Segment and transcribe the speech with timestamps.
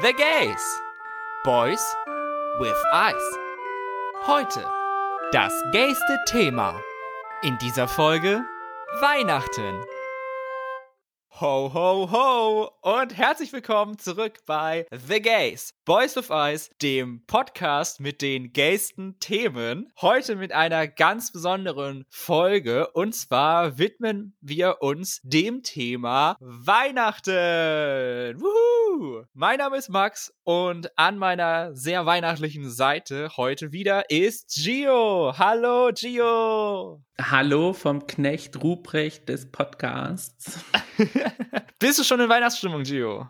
[0.00, 0.80] The Gays.
[1.42, 1.80] Boys
[2.60, 3.38] with Eyes.
[4.28, 4.64] Heute
[5.32, 6.80] das gayste Thema.
[7.42, 8.44] In dieser Folge
[9.00, 9.74] Weihnachten.
[11.30, 18.00] Ho, ho, ho und herzlich willkommen zurück bei The Gays, Boys with Eyes, dem Podcast
[18.00, 19.92] mit den gaysten Themen.
[20.00, 27.32] Heute mit einer ganz besonderen Folge und zwar widmen wir uns dem Thema Weihnachten.
[28.40, 29.22] Wuhu!
[29.32, 35.34] Mein Name ist Max und an meiner sehr weihnachtlichen Seite heute wieder ist Gio.
[35.38, 37.00] Hallo Gio.
[37.20, 40.64] Hallo vom Knecht Ruprecht des Podcasts.
[41.78, 43.28] Bist du schon in Weihnachtsstimmung, Gio?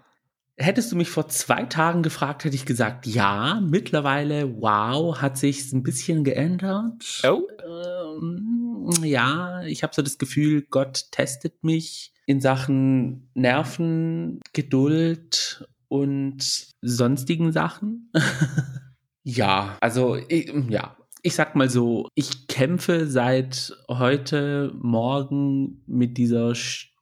[0.57, 3.61] Hättest du mich vor zwei Tagen gefragt, hätte ich gesagt, ja.
[3.63, 7.23] Mittlerweile, wow, hat sich ein bisschen geändert.
[7.25, 7.43] Oh.
[7.65, 16.75] Ähm, ja, ich habe so das Gefühl, Gott testet mich in Sachen Nerven, Geduld und
[16.83, 18.11] sonstigen Sachen.
[19.23, 26.55] ja, also ich, ja, ich sag mal so, ich kämpfe seit heute Morgen mit dieser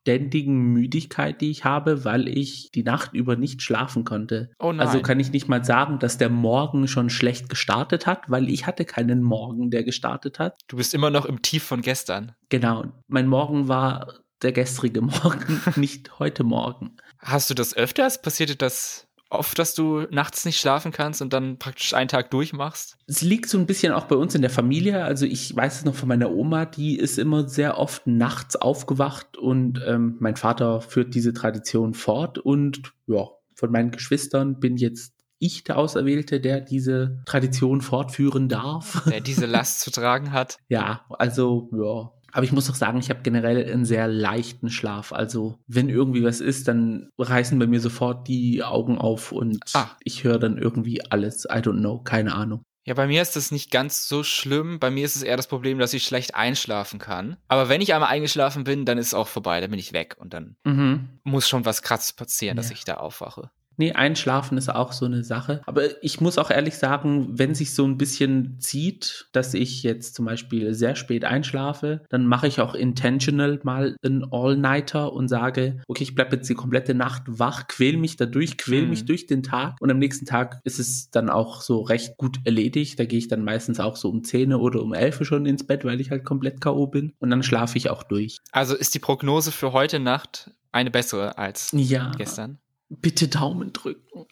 [0.06, 4.50] ständigen Müdigkeit, die ich habe, weil ich die Nacht über nicht schlafen konnte.
[4.60, 4.86] Oh nein.
[4.86, 8.68] Also kann ich nicht mal sagen, dass der Morgen schon schlecht gestartet hat, weil ich
[8.68, 10.60] hatte keinen Morgen, der gestartet hat.
[10.68, 12.36] Du bist immer noch im Tief von gestern.
[12.50, 16.98] Genau, mein Morgen war der gestrige Morgen, nicht heute Morgen.
[17.18, 18.22] Hast du das öfters?
[18.22, 19.05] Passiert dir das
[19.38, 22.96] oft, dass du nachts nicht schlafen kannst und dann praktisch einen Tag durchmachst?
[23.06, 25.04] Es liegt so ein bisschen auch bei uns in der Familie.
[25.04, 29.36] Also ich weiß es noch von meiner Oma, die ist immer sehr oft nachts aufgewacht
[29.36, 32.38] und ähm, mein Vater führt diese Tradition fort.
[32.38, 39.02] Und ja, von meinen Geschwistern bin jetzt ich der Auserwählte, der diese Tradition fortführen darf.
[39.06, 40.58] Der diese Last zu tragen hat.
[40.68, 45.12] Ja, also ja, aber ich muss doch sagen, ich habe generell einen sehr leichten Schlaf.
[45.12, 49.90] Also wenn irgendwie was ist, dann reißen bei mir sofort die Augen auf und Ah.
[50.04, 51.44] ich höre dann irgendwie alles.
[51.46, 52.62] I don't know, keine Ahnung.
[52.84, 54.78] Ja, bei mir ist das nicht ganz so schlimm.
[54.78, 57.36] Bei mir ist es eher das Problem, dass ich schlecht einschlafen kann.
[57.48, 59.60] Aber wenn ich einmal eingeschlafen bin, dann ist es auch vorbei.
[59.60, 61.08] Dann bin ich weg und dann Mhm.
[61.24, 62.74] muss schon was krasses passieren, dass Ja.
[62.74, 63.50] ich da aufwache.
[63.76, 65.60] Nee, Einschlafen ist auch so eine Sache.
[65.66, 70.14] Aber ich muss auch ehrlich sagen, wenn sich so ein bisschen zieht, dass ich jetzt
[70.14, 75.80] zum Beispiel sehr spät einschlafe, dann mache ich auch intentional mal einen All-Nighter und sage,
[75.88, 78.90] okay, ich bleibe jetzt die komplette Nacht wach, quäl mich dadurch, quäl Mhm.
[78.90, 82.38] mich durch den Tag und am nächsten Tag ist es dann auch so recht gut
[82.44, 82.98] erledigt.
[82.98, 85.84] Da gehe ich dann meistens auch so um 10 oder um 11 schon ins Bett,
[85.84, 86.86] weil ich halt komplett K.O.
[86.86, 88.38] bin und dann schlafe ich auch durch.
[88.52, 92.58] Also ist die Prognose für heute Nacht eine bessere als Ja, gestern?
[92.88, 94.26] Bitte Daumen drücken.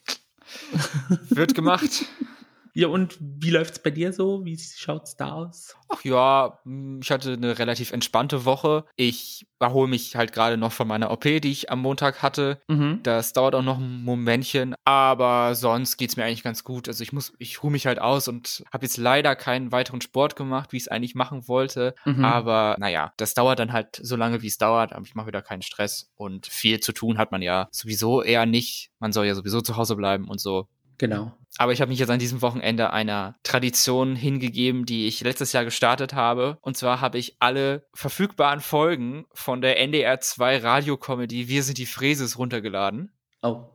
[1.30, 2.06] Wird gemacht.
[2.76, 4.44] Ja, und wie läuft's bei dir so?
[4.44, 5.76] Wie schaut's da aus?
[5.88, 8.84] Ach ja, mh, ich hatte eine relativ entspannte Woche.
[8.96, 12.60] Ich erhole mich halt gerade noch von meiner OP, die ich am Montag hatte.
[12.66, 13.00] Mhm.
[13.04, 16.88] Das dauert auch noch ein Momentchen, aber sonst geht's mir eigentlich ganz gut.
[16.88, 20.34] Also ich muss, ich ruhe mich halt aus und habe jetzt leider keinen weiteren Sport
[20.34, 21.94] gemacht, wie ich es eigentlich machen wollte.
[22.04, 22.24] Mhm.
[22.24, 24.92] Aber naja, das dauert dann halt so lange, wie es dauert.
[24.92, 28.46] Aber ich mache wieder keinen Stress und viel zu tun hat man ja sowieso eher
[28.46, 28.90] nicht.
[28.98, 30.66] Man soll ja sowieso zu Hause bleiben und so.
[30.98, 31.32] Genau.
[31.56, 35.64] Aber ich habe mich jetzt an diesem Wochenende einer Tradition hingegeben, die ich letztes Jahr
[35.64, 36.58] gestartet habe.
[36.62, 41.86] Und zwar habe ich alle verfügbaren Folgen von der NDR 2 Radiokomödie Wir sind die
[41.86, 43.12] Fräses runtergeladen.
[43.42, 43.66] Oh.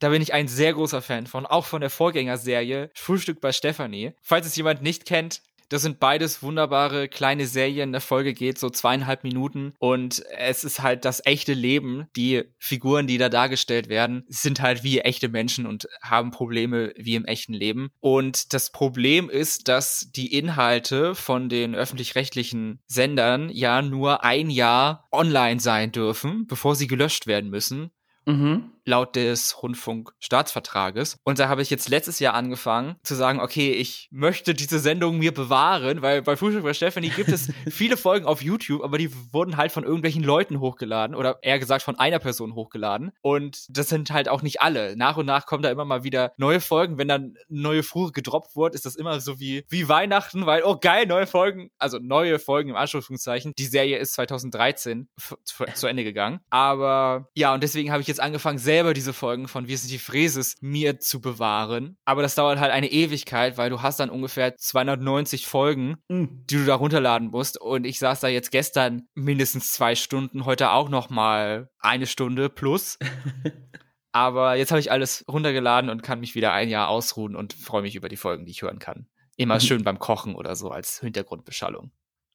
[0.00, 4.12] Da bin ich ein sehr großer Fan von, auch von der Vorgängerserie Frühstück bei Stefanie.
[4.20, 5.40] Falls es jemand nicht kennt,
[5.74, 7.90] das sind beides wunderbare kleine Serien.
[7.90, 12.06] Eine Folge geht so zweieinhalb Minuten und es ist halt das echte Leben.
[12.14, 17.16] Die Figuren, die da dargestellt werden, sind halt wie echte Menschen und haben Probleme wie
[17.16, 17.90] im echten Leben.
[17.98, 25.08] Und das Problem ist, dass die Inhalte von den öffentlich-rechtlichen Sendern ja nur ein Jahr
[25.10, 27.90] online sein dürfen, bevor sie gelöscht werden müssen
[28.26, 28.70] mhm.
[28.84, 31.18] Laut des Rundfunkstaatsvertrages.
[31.24, 35.18] Und da habe ich jetzt letztes Jahr angefangen zu sagen, okay, ich möchte diese Sendung
[35.18, 39.10] mir bewahren, weil bei Frühstück bei Stephanie gibt es viele Folgen auf YouTube, aber die
[39.32, 43.12] wurden halt von irgendwelchen Leuten hochgeladen oder eher gesagt von einer Person hochgeladen.
[43.22, 44.96] Und das sind halt auch nicht alle.
[44.96, 46.98] Nach und nach kommen da immer mal wieder neue Folgen.
[46.98, 50.76] Wenn dann neue Fuhre gedroppt wird, ist das immer so wie, wie Weihnachten, weil, oh
[50.80, 53.52] geil, neue Folgen, also neue Folgen im Anführungszeichen.
[53.58, 56.40] Die Serie ist 2013 f- zu, zu Ende gegangen.
[56.50, 60.00] Aber ja, und deswegen habe ich jetzt angefangen, selber diese Folgen von Wir sind die
[60.00, 61.96] Fräses mir zu bewahren.
[62.04, 66.44] Aber das dauert halt eine Ewigkeit, weil du hast dann ungefähr 290 Folgen, Mhm.
[66.50, 67.60] die du da runterladen musst.
[67.60, 72.48] Und ich saß da jetzt gestern mindestens zwei Stunden, heute auch noch mal eine Stunde
[72.48, 72.98] plus.
[74.10, 77.82] Aber jetzt habe ich alles runtergeladen und kann mich wieder ein Jahr ausruhen und freue
[77.82, 79.06] mich über die Folgen, die ich hören kann.
[79.36, 81.92] Immer schön beim Kochen oder so als Hintergrundbeschallung.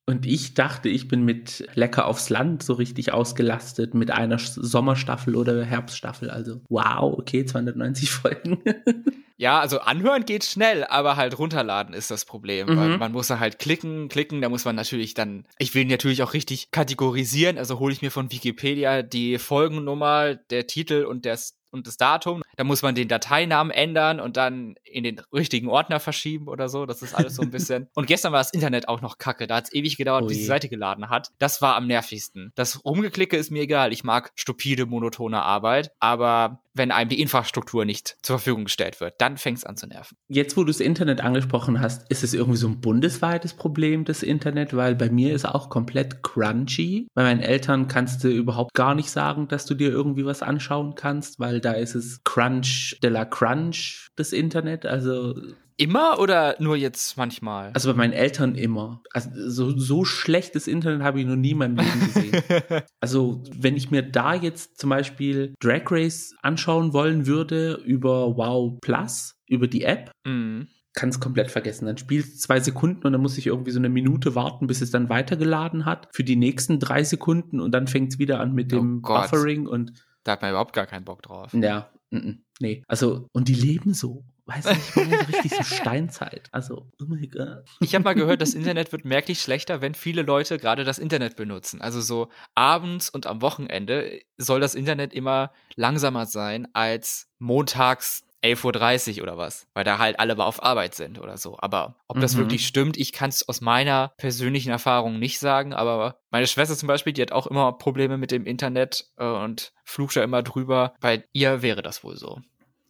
[0.10, 5.36] Und ich dachte, ich bin mit Lecker aufs Land so richtig ausgelastet mit einer Sommerstaffel
[5.36, 6.32] oder Herbststaffel.
[6.32, 8.58] Also wow, okay, 290 Folgen.
[9.38, 12.70] Ja, also anhören geht schnell, aber halt runterladen ist das Problem.
[12.70, 12.78] Mhm.
[12.78, 16.24] Weil man muss da halt klicken, klicken, da muss man natürlich dann, ich will natürlich
[16.24, 21.59] auch richtig kategorisieren, also hole ich mir von Wikipedia die Folgennummer, der Titel und das
[21.72, 22.42] und das Datum.
[22.58, 26.86] Da muss man den Dateinamen ändern und dann in den richtigen Ordner verschieben oder so.
[26.86, 27.88] Das ist alles so ein bisschen.
[27.96, 29.48] und gestern war das Internet auch noch kacke.
[29.48, 30.28] Da hat es ewig gedauert, Ui.
[30.30, 31.32] bis die Seite geladen hat.
[31.38, 32.52] Das war am nervigsten.
[32.56, 33.94] Das Rumgeklicke ist mir egal.
[33.94, 35.92] Ich mag stupide, monotone Arbeit.
[36.00, 39.16] Aber wenn einem die Infrastruktur nicht zur Verfügung gestellt wird.
[39.20, 40.18] Dann fängt es an zu nerven.
[40.28, 44.24] Jetzt, wo du das Internet angesprochen hast, ist es irgendwie so ein bundesweites Problem, das
[44.24, 47.08] Internet, weil bei mir ist auch komplett crunchy.
[47.14, 50.96] Bei meinen Eltern kannst du überhaupt gar nicht sagen, dass du dir irgendwie was anschauen
[50.96, 54.86] kannst, weil da ist es Crunch de la Crunch, das Internet.
[54.86, 55.36] Also
[55.80, 57.72] Immer oder nur jetzt manchmal?
[57.74, 59.02] Also bei meinen Eltern immer.
[59.14, 62.44] Also so, so schlechtes Internet habe ich noch nie in meinem Leben gesehen.
[63.00, 68.78] also wenn ich mir da jetzt zum Beispiel Drag Race anschauen wollen würde über Wow
[68.82, 71.86] Plus, über die App, mhm kann es komplett vergessen.
[71.86, 74.92] Dann spielst zwei Sekunden und dann muss ich irgendwie so eine Minute warten, bis es
[74.92, 78.72] dann weitergeladen hat für die nächsten drei Sekunden und dann fängt es wieder an mit
[78.72, 79.94] dem oh Buffering und
[80.24, 81.54] da hat man überhaupt gar keinen Bock drauf.
[81.54, 82.84] Ja, n -n, nee.
[82.88, 86.50] Also, und die leben so weiß nicht, warum richtig so Steinzeit.
[86.52, 87.64] Also, oh my God.
[87.80, 91.36] Ich habe mal gehört, das Internet wird merklich schlechter, wenn viele Leute gerade das Internet
[91.36, 91.82] benutzen.
[91.82, 99.18] Also so abends und am Wochenende soll das Internet immer langsamer sein als montags 11.30
[99.18, 101.58] Uhr oder was, weil da halt alle auf Arbeit sind oder so.
[101.60, 102.40] Aber ob das mhm.
[102.40, 105.74] wirklich stimmt, ich kann es aus meiner persönlichen Erfahrung nicht sagen.
[105.74, 109.74] Aber meine Schwester zum Beispiel, die hat auch immer Probleme mit dem Internet äh, und
[109.84, 110.94] flucht da immer drüber.
[111.02, 112.40] Bei ihr wäre das wohl so.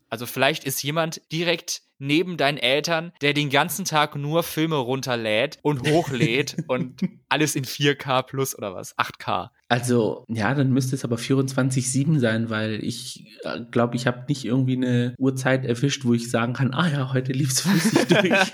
[0.10, 5.60] Also vielleicht ist jemand direkt neben deinen Eltern, der den ganzen Tag nur Filme runterlädt
[5.62, 8.98] und hochlädt und alles in 4K plus oder was?
[8.98, 9.50] 8K.
[9.68, 14.46] Also, ja, dann müsste es aber 24-7 sein, weil ich äh, glaube, ich habe nicht
[14.46, 18.52] irgendwie eine Uhrzeit erwischt, wo ich sagen kann, ah ja, heute lief es flüssig durch.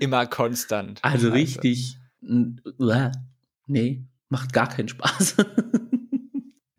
[0.00, 1.00] Immer konstant.
[1.02, 1.32] Also, also.
[1.32, 1.98] richtig.
[3.66, 5.36] Nee, macht gar keinen Spaß.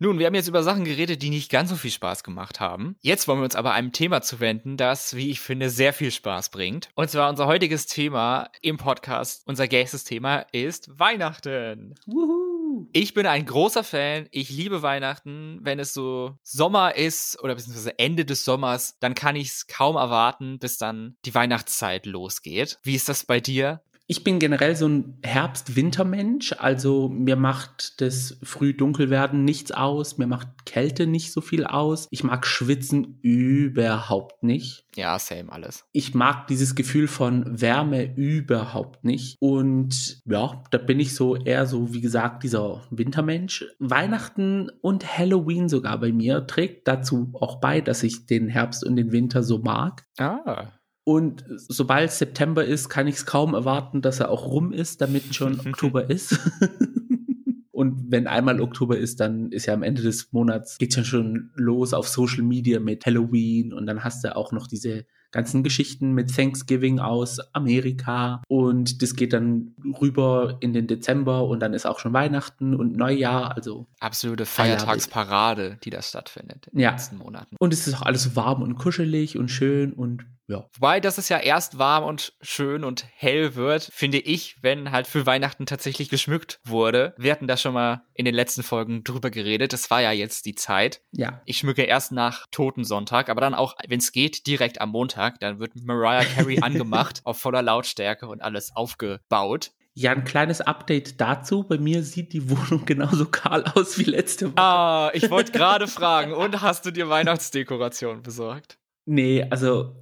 [0.02, 2.96] Nun, wir haben jetzt über Sachen geredet, die nicht ganz so viel Spaß gemacht haben.
[3.02, 6.48] Jetzt wollen wir uns aber einem Thema zuwenden, das, wie ich finde, sehr viel Spaß
[6.48, 6.88] bringt.
[6.94, 11.96] Und zwar unser heutiges Thema im Podcast, unser gästes Thema ist Weihnachten.
[12.06, 12.88] Wuhu.
[12.94, 14.26] Ich bin ein großer Fan.
[14.30, 15.58] Ich liebe Weihnachten.
[15.60, 19.96] Wenn es so Sommer ist oder beziehungsweise Ende des Sommers, dann kann ich es kaum
[19.96, 22.78] erwarten, bis dann die Weihnachtszeit losgeht.
[22.82, 23.82] Wie ist das bei dir?
[24.10, 30.48] Ich bin generell so ein Herbst-Winter-Mensch, also mir macht das Früh-Dunkelwerden nichts aus, mir macht
[30.66, 32.08] Kälte nicht so viel aus.
[32.10, 34.84] Ich mag Schwitzen überhaupt nicht.
[34.96, 35.84] Ja, same alles.
[35.92, 39.36] Ich mag dieses Gefühl von Wärme überhaupt nicht.
[39.38, 43.64] Und ja, da bin ich so eher so, wie gesagt, dieser Wintermensch.
[43.78, 48.96] Weihnachten und Halloween sogar bei mir trägt dazu auch bei, dass ich den Herbst und
[48.96, 50.04] den Winter so mag.
[50.18, 50.66] Ah.
[51.10, 55.34] Und sobald September ist, kann ich es kaum erwarten, dass er auch rum ist, damit
[55.34, 56.38] schon Oktober ist.
[57.72, 61.50] Und wenn einmal Oktober ist, dann ist ja am Ende des Monats, geht ja schon
[61.56, 66.12] los auf Social Media mit Halloween und dann hast du auch noch diese ganzen Geschichten
[66.12, 71.86] mit Thanksgiving aus Amerika und das geht dann rüber in den Dezember und dann ist
[71.86, 76.90] auch schon Weihnachten und Neujahr, also absolute Feiertagsparade, die da stattfindet in ja.
[76.90, 77.56] den letzten Monaten.
[77.58, 80.68] Und es ist auch alles warm und kuschelig und schön und ja.
[80.74, 85.06] Wobei, dass es ja erst warm und schön und hell wird, finde ich, wenn halt
[85.06, 87.14] für Weihnachten tatsächlich geschmückt wurde.
[87.16, 89.72] Wir hatten da schon mal in den letzten Folgen drüber geredet.
[89.72, 91.02] Das war ja jetzt die Zeit.
[91.12, 91.40] Ja.
[91.44, 95.38] Ich schmücke erst nach Totensonntag, aber dann auch, wenn es geht, direkt am Montag.
[95.38, 99.70] Dann wird Mariah Carey angemacht, auf voller Lautstärke und alles aufgebaut.
[99.94, 101.62] Ja, ein kleines Update dazu.
[101.62, 104.58] Bei mir sieht die Wohnung genauso kahl aus wie letzte Woche.
[104.58, 108.78] Ah, ich wollte gerade fragen, und hast du dir Weihnachtsdekoration besorgt?
[109.06, 109.96] Nee, also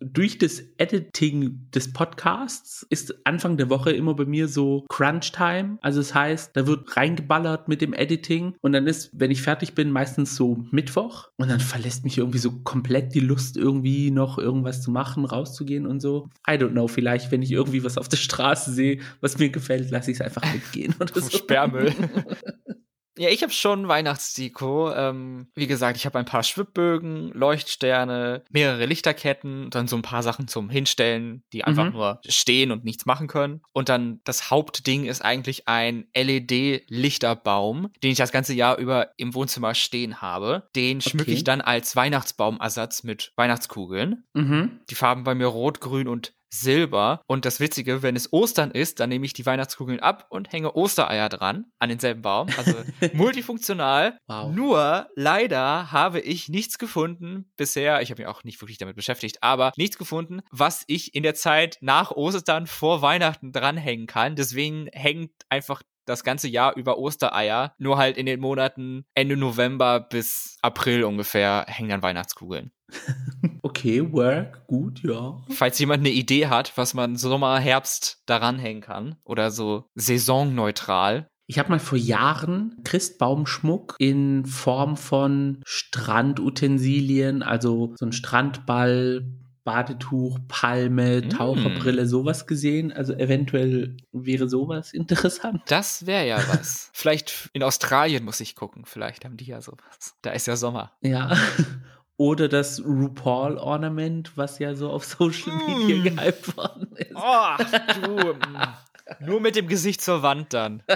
[0.00, 5.78] durch das Editing des Podcasts ist Anfang der Woche immer bei mir so Crunch Time.
[5.82, 9.74] Also das heißt, da wird reingeballert mit dem Editing und dann ist, wenn ich fertig
[9.74, 14.38] bin, meistens so Mittwoch und dann verlässt mich irgendwie so komplett die Lust, irgendwie noch
[14.38, 16.28] irgendwas zu machen, rauszugehen und so.
[16.48, 19.90] I don't know, vielleicht, wenn ich irgendwie was auf der Straße sehe, was mir gefällt,
[19.90, 21.36] lasse ich es einfach mitgehen oder so.
[21.36, 21.92] Sperrmüll.
[23.16, 24.92] Ja, ich habe schon Weihnachtsdeko.
[24.92, 30.22] Ähm, wie gesagt, ich habe ein paar Schwibbögen, Leuchtsterne, mehrere Lichterketten, dann so ein paar
[30.22, 31.92] Sachen zum Hinstellen, die einfach mhm.
[31.92, 33.62] nur stehen und nichts machen können.
[33.72, 39.34] Und dann das Hauptding ist eigentlich ein LED-Lichterbaum, den ich das ganze Jahr über im
[39.34, 40.68] Wohnzimmer stehen habe.
[40.74, 41.10] Den okay.
[41.10, 44.24] schmücke ich dann als Weihnachtsbaumersatz mit Weihnachtskugeln.
[44.34, 44.80] Mhm.
[44.90, 47.20] Die Farben bei mir rot, grün und Silber.
[47.26, 50.74] Und das Witzige, wenn es Ostern ist, dann nehme ich die Weihnachtskugeln ab und hänge
[50.74, 52.48] Ostereier dran an denselben Baum.
[52.56, 52.74] Also
[53.12, 54.18] multifunktional.
[54.26, 54.52] Wow.
[54.54, 58.02] Nur leider habe ich nichts gefunden bisher.
[58.02, 61.34] Ich habe mich auch nicht wirklich damit beschäftigt, aber nichts gefunden, was ich in der
[61.34, 64.36] Zeit nach Ostern vor Weihnachten dranhängen kann.
[64.36, 67.74] Deswegen hängt einfach das ganze Jahr über Ostereier.
[67.78, 72.70] Nur halt in den Monaten Ende November bis April ungefähr hängen dann Weihnachtskugeln.
[73.62, 75.42] Okay, work, gut, ja.
[75.50, 81.28] Falls jemand eine Idee hat, was man Sommer, Herbst daran hängen kann oder so saisonneutral.
[81.46, 89.26] Ich habe mal vor Jahren Christbaumschmuck in Form von Strandutensilien, also so ein Strandball,
[89.64, 91.30] Badetuch, Palme, Mm.
[91.30, 92.92] Taucherbrille, sowas gesehen.
[92.92, 95.62] Also eventuell wäre sowas interessant.
[95.66, 96.90] Das wäre ja was.
[96.94, 98.84] Vielleicht in Australien muss ich gucken.
[98.84, 100.14] Vielleicht haben die ja sowas.
[100.22, 100.92] Da ist ja Sommer.
[101.00, 101.36] Ja.
[102.16, 106.16] Oder das RuPaul-Ornament, was ja so auf Social Media Mm.
[106.16, 107.10] gehypt worden ist.
[107.14, 107.56] Oh,
[108.04, 108.34] du.
[108.34, 109.26] mm.
[109.26, 110.82] Nur mit dem Gesicht zur Wand dann.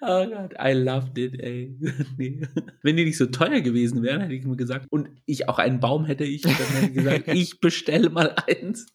[0.00, 1.74] Oh Gott, I loved it, ey.
[2.18, 2.42] nee.
[2.82, 5.80] Wenn die nicht so teuer gewesen wären, hätte ich mir gesagt, und ich auch einen
[5.80, 8.86] Baum hätte ich, dann hätte ich gesagt, ich bestelle mal eins.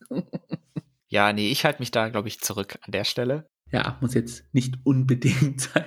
[1.10, 3.50] Ja, nee, ich halte mich da, glaube ich, zurück an der Stelle.
[3.72, 5.86] Ja, muss jetzt nicht unbedingt sein.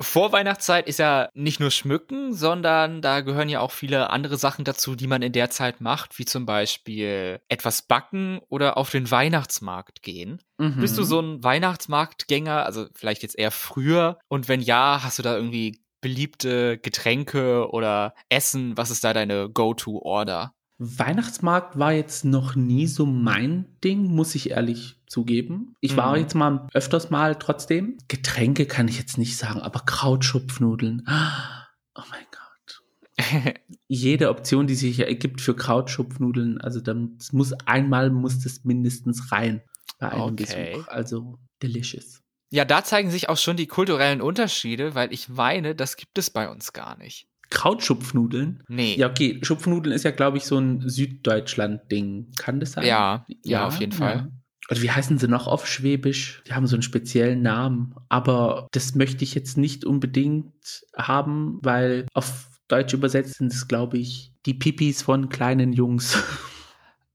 [0.00, 4.96] Vorweihnachtszeit ist ja nicht nur Schmücken, sondern da gehören ja auch viele andere Sachen dazu,
[4.96, 10.02] die man in der Zeit macht, wie zum Beispiel etwas backen oder auf den Weihnachtsmarkt
[10.02, 10.42] gehen.
[10.80, 14.18] Bist du so ein Weihnachtsmarktgänger, also vielleicht jetzt eher früher?
[14.28, 18.76] Und wenn ja, hast du da irgendwie beliebte Getränke oder Essen?
[18.76, 20.54] Was ist da deine Go-To-Order?
[20.82, 25.74] Weihnachtsmarkt war jetzt noch nie so mein Ding, muss ich ehrlich zugeben.
[25.80, 26.22] Ich war Mhm.
[26.22, 27.98] jetzt mal öfters mal trotzdem.
[28.08, 31.02] Getränke kann ich jetzt nicht sagen, aber Krautschupfnudeln.
[31.06, 32.82] Oh mein Gott.
[33.88, 39.60] Jede Option, die sich ergibt für Krautschupfnudeln, also dann muss einmal muss das mindestens rein
[39.98, 40.72] bei einem Okay.
[40.74, 40.88] Besuch.
[40.88, 42.22] Also delicious.
[42.52, 46.30] Ja, da zeigen sich auch schon die kulturellen Unterschiede, weil ich meine, das gibt es
[46.30, 47.28] bei uns gar nicht.
[47.50, 48.62] Krautschupfnudeln?
[48.68, 48.96] Nee.
[48.96, 49.40] Ja, okay.
[49.42, 52.28] Schupfnudeln ist ja, glaube ich, so ein Süddeutschland-Ding.
[52.36, 52.86] Kann das sein?
[52.86, 54.30] Ja, ja, auf jeden Fall.
[54.70, 56.42] Oder wie heißen sie noch auf Schwäbisch?
[56.46, 57.96] Die haben so einen speziellen Namen.
[58.08, 63.98] Aber das möchte ich jetzt nicht unbedingt haben, weil auf Deutsch übersetzt sind es, glaube
[63.98, 66.22] ich, die Pipis von kleinen Jungs.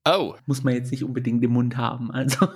[0.07, 0.35] Oh.
[0.45, 2.11] Muss man jetzt nicht unbedingt im Mund haben.
[2.11, 2.45] Also.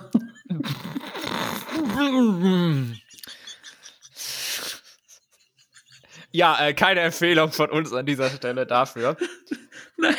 [6.32, 9.16] Ja, äh, keine Empfehlung von uns an dieser Stelle dafür.
[9.96, 10.16] Nein.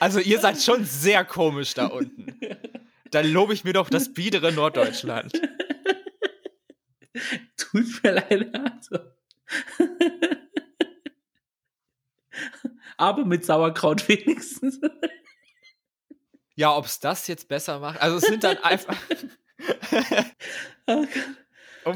[0.00, 2.38] Also ihr seid schon sehr komisch da unten.
[3.10, 5.32] Dann lobe ich mir doch das biedere Norddeutschland.
[7.56, 8.54] Tut mir leid.
[8.54, 8.98] Also.
[12.96, 14.80] Aber mit Sauerkraut wenigstens.
[16.54, 18.00] Ja, ob's das jetzt besser macht.
[18.00, 18.96] Also es sind dann einfach,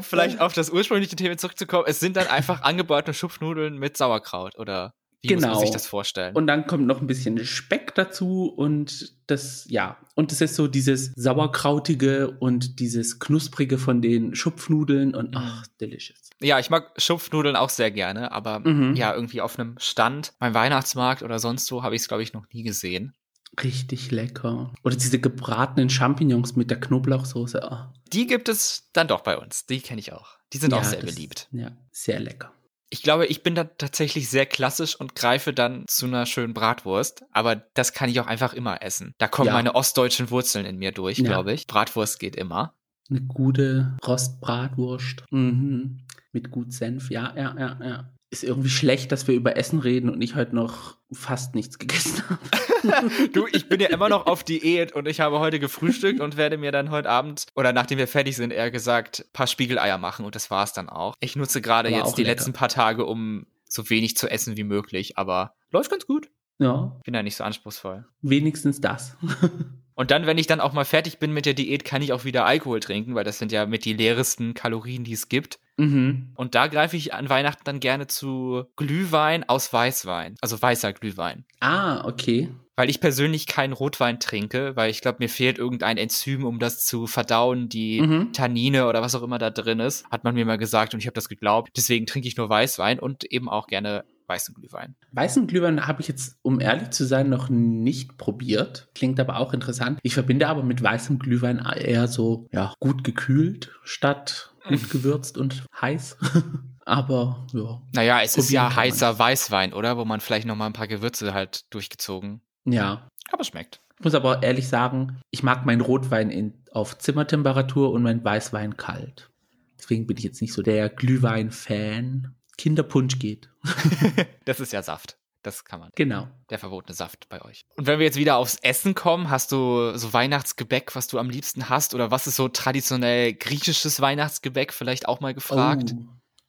[0.03, 4.57] um vielleicht auf das ursprüngliche Thema zurückzukommen, es sind dann einfach angebratene Schupfnudeln mit Sauerkraut
[4.57, 4.93] oder
[5.25, 5.61] wie muss man Genau.
[5.61, 6.35] sich das vorstellen?
[6.35, 9.97] Und dann kommt noch ein bisschen Speck dazu und das, ja.
[10.15, 16.29] Und es ist so dieses Sauerkrautige und dieses Knusprige von den Schupfnudeln und ach, delicious.
[16.41, 18.95] ja, ich mag Schupfnudeln auch sehr gerne, aber Mhm.
[18.95, 22.33] ja, irgendwie auf einem Stand, beim Weihnachtsmarkt oder sonst wo habe ich es, glaube ich,
[22.33, 23.13] noch nie gesehen.
[23.61, 24.73] Richtig lecker.
[24.83, 27.63] Oder diese gebratenen Champignons mit der Knoblauchsoße.
[27.63, 27.93] ah.
[28.11, 29.65] Die gibt es dann doch bei uns.
[29.65, 30.37] Die kenne ich auch.
[30.53, 31.47] Die sind auch Ja, sehr das- beliebt.
[31.51, 32.51] Ja, sehr lecker.
[32.89, 37.23] Ich glaube, ich bin da tatsächlich sehr klassisch und greife dann zu einer schönen Bratwurst.
[37.31, 39.13] Aber das kann ich auch einfach immer essen.
[39.17, 39.53] Da kommen Ja.
[39.53, 41.25] meine ostdeutschen Wurzeln in mir durch, Ja.
[41.25, 41.65] glaube ich.
[41.65, 42.75] Bratwurst geht immer.
[43.09, 45.23] Eine gute Rostbratwurst.
[45.31, 46.01] Mhm.
[46.31, 47.09] Mit gut Senf.
[47.09, 48.12] Ja, ja, ja, ja.
[48.33, 52.23] Ist irgendwie schlecht, dass wir über Essen reden und ich heute noch fast nichts gegessen
[52.27, 52.39] habe.
[53.31, 56.57] Du, ich bin ja immer noch auf Diät und ich habe heute gefrühstückt und werde
[56.57, 60.35] mir dann heute Abend oder nachdem wir fertig sind, eher gesagt, paar Spiegeleier machen und
[60.35, 61.13] das war's dann auch.
[61.21, 62.31] Ich nutze gerade jetzt die lecker.
[62.35, 66.29] letzten paar Tage, um so wenig zu essen wie möglich, aber läuft ganz gut.
[66.59, 68.05] Ja, Bin ja nicht so anspruchsvoll.
[68.21, 69.15] wenigstens das.
[69.95, 72.25] Und dann, wenn ich dann auch mal fertig bin mit der Diät, kann ich auch
[72.25, 75.59] wieder Alkohol trinken, weil das sind ja mit die leeresten Kalorien, die es gibt.
[75.77, 76.31] mhm.
[76.35, 81.45] Und da greife ich an Weihnachten dann gerne zu Glühwein aus Weißwein, also weißer Glühwein.
[81.59, 82.49] Ah, okay.
[82.75, 86.85] Weil ich persönlich keinen Rotwein trinke, weil ich glaube, mir fehlt irgendein Enzym, um das
[86.85, 88.33] zu verdauen, die Mhm.
[88.33, 91.05] Tannine oder was auch immer da drin ist, hat man mir mal gesagt und ich
[91.05, 91.69] habe das geglaubt.
[91.77, 94.95] Deswegen trinke ich nur Weißwein und eben auch gerne weißen Glühwein.
[95.11, 98.89] Weißen Glühwein habe ich jetzt, um ehrlich zu sein, noch nicht probiert.
[98.95, 99.99] Klingt aber auch interessant.
[100.03, 105.65] Ich verbinde aber mit weißem Glühwein eher so, ja, gut gekühlt statt gut gewürzt und
[105.79, 106.17] heiß.
[106.85, 107.81] Aber ja.
[107.93, 108.85] Naja, es ist ja kann man.
[108.85, 109.97] heißer Weißwein, oder?
[109.97, 112.41] Wo man vielleicht noch mal ein paar Gewürze halt durchgezogen.
[112.65, 113.07] Ja.
[113.31, 113.79] Aber es schmeckt.
[113.97, 118.75] Ich muss aber ehrlich sagen, ich mag meinen Rotwein in, auf Zimmertemperatur und meinen Weißwein
[118.75, 119.29] kalt.
[119.77, 122.35] Deswegen bin ich jetzt nicht so der Glühwein-Fan.
[122.57, 123.49] Kinderpunsch geht.
[124.45, 125.17] das ist ja Saft.
[125.41, 125.89] Das kann man.
[125.95, 126.29] Genau.
[126.49, 127.65] Der verbotene Saft bei euch.
[127.75, 131.29] Und wenn wir jetzt wieder aufs Essen kommen, hast du so Weihnachtsgebäck, was du am
[131.29, 131.93] liebsten hast?
[131.93, 135.93] Oder was ist so traditionell griechisches Weihnachtsgebäck vielleicht auch mal gefragt?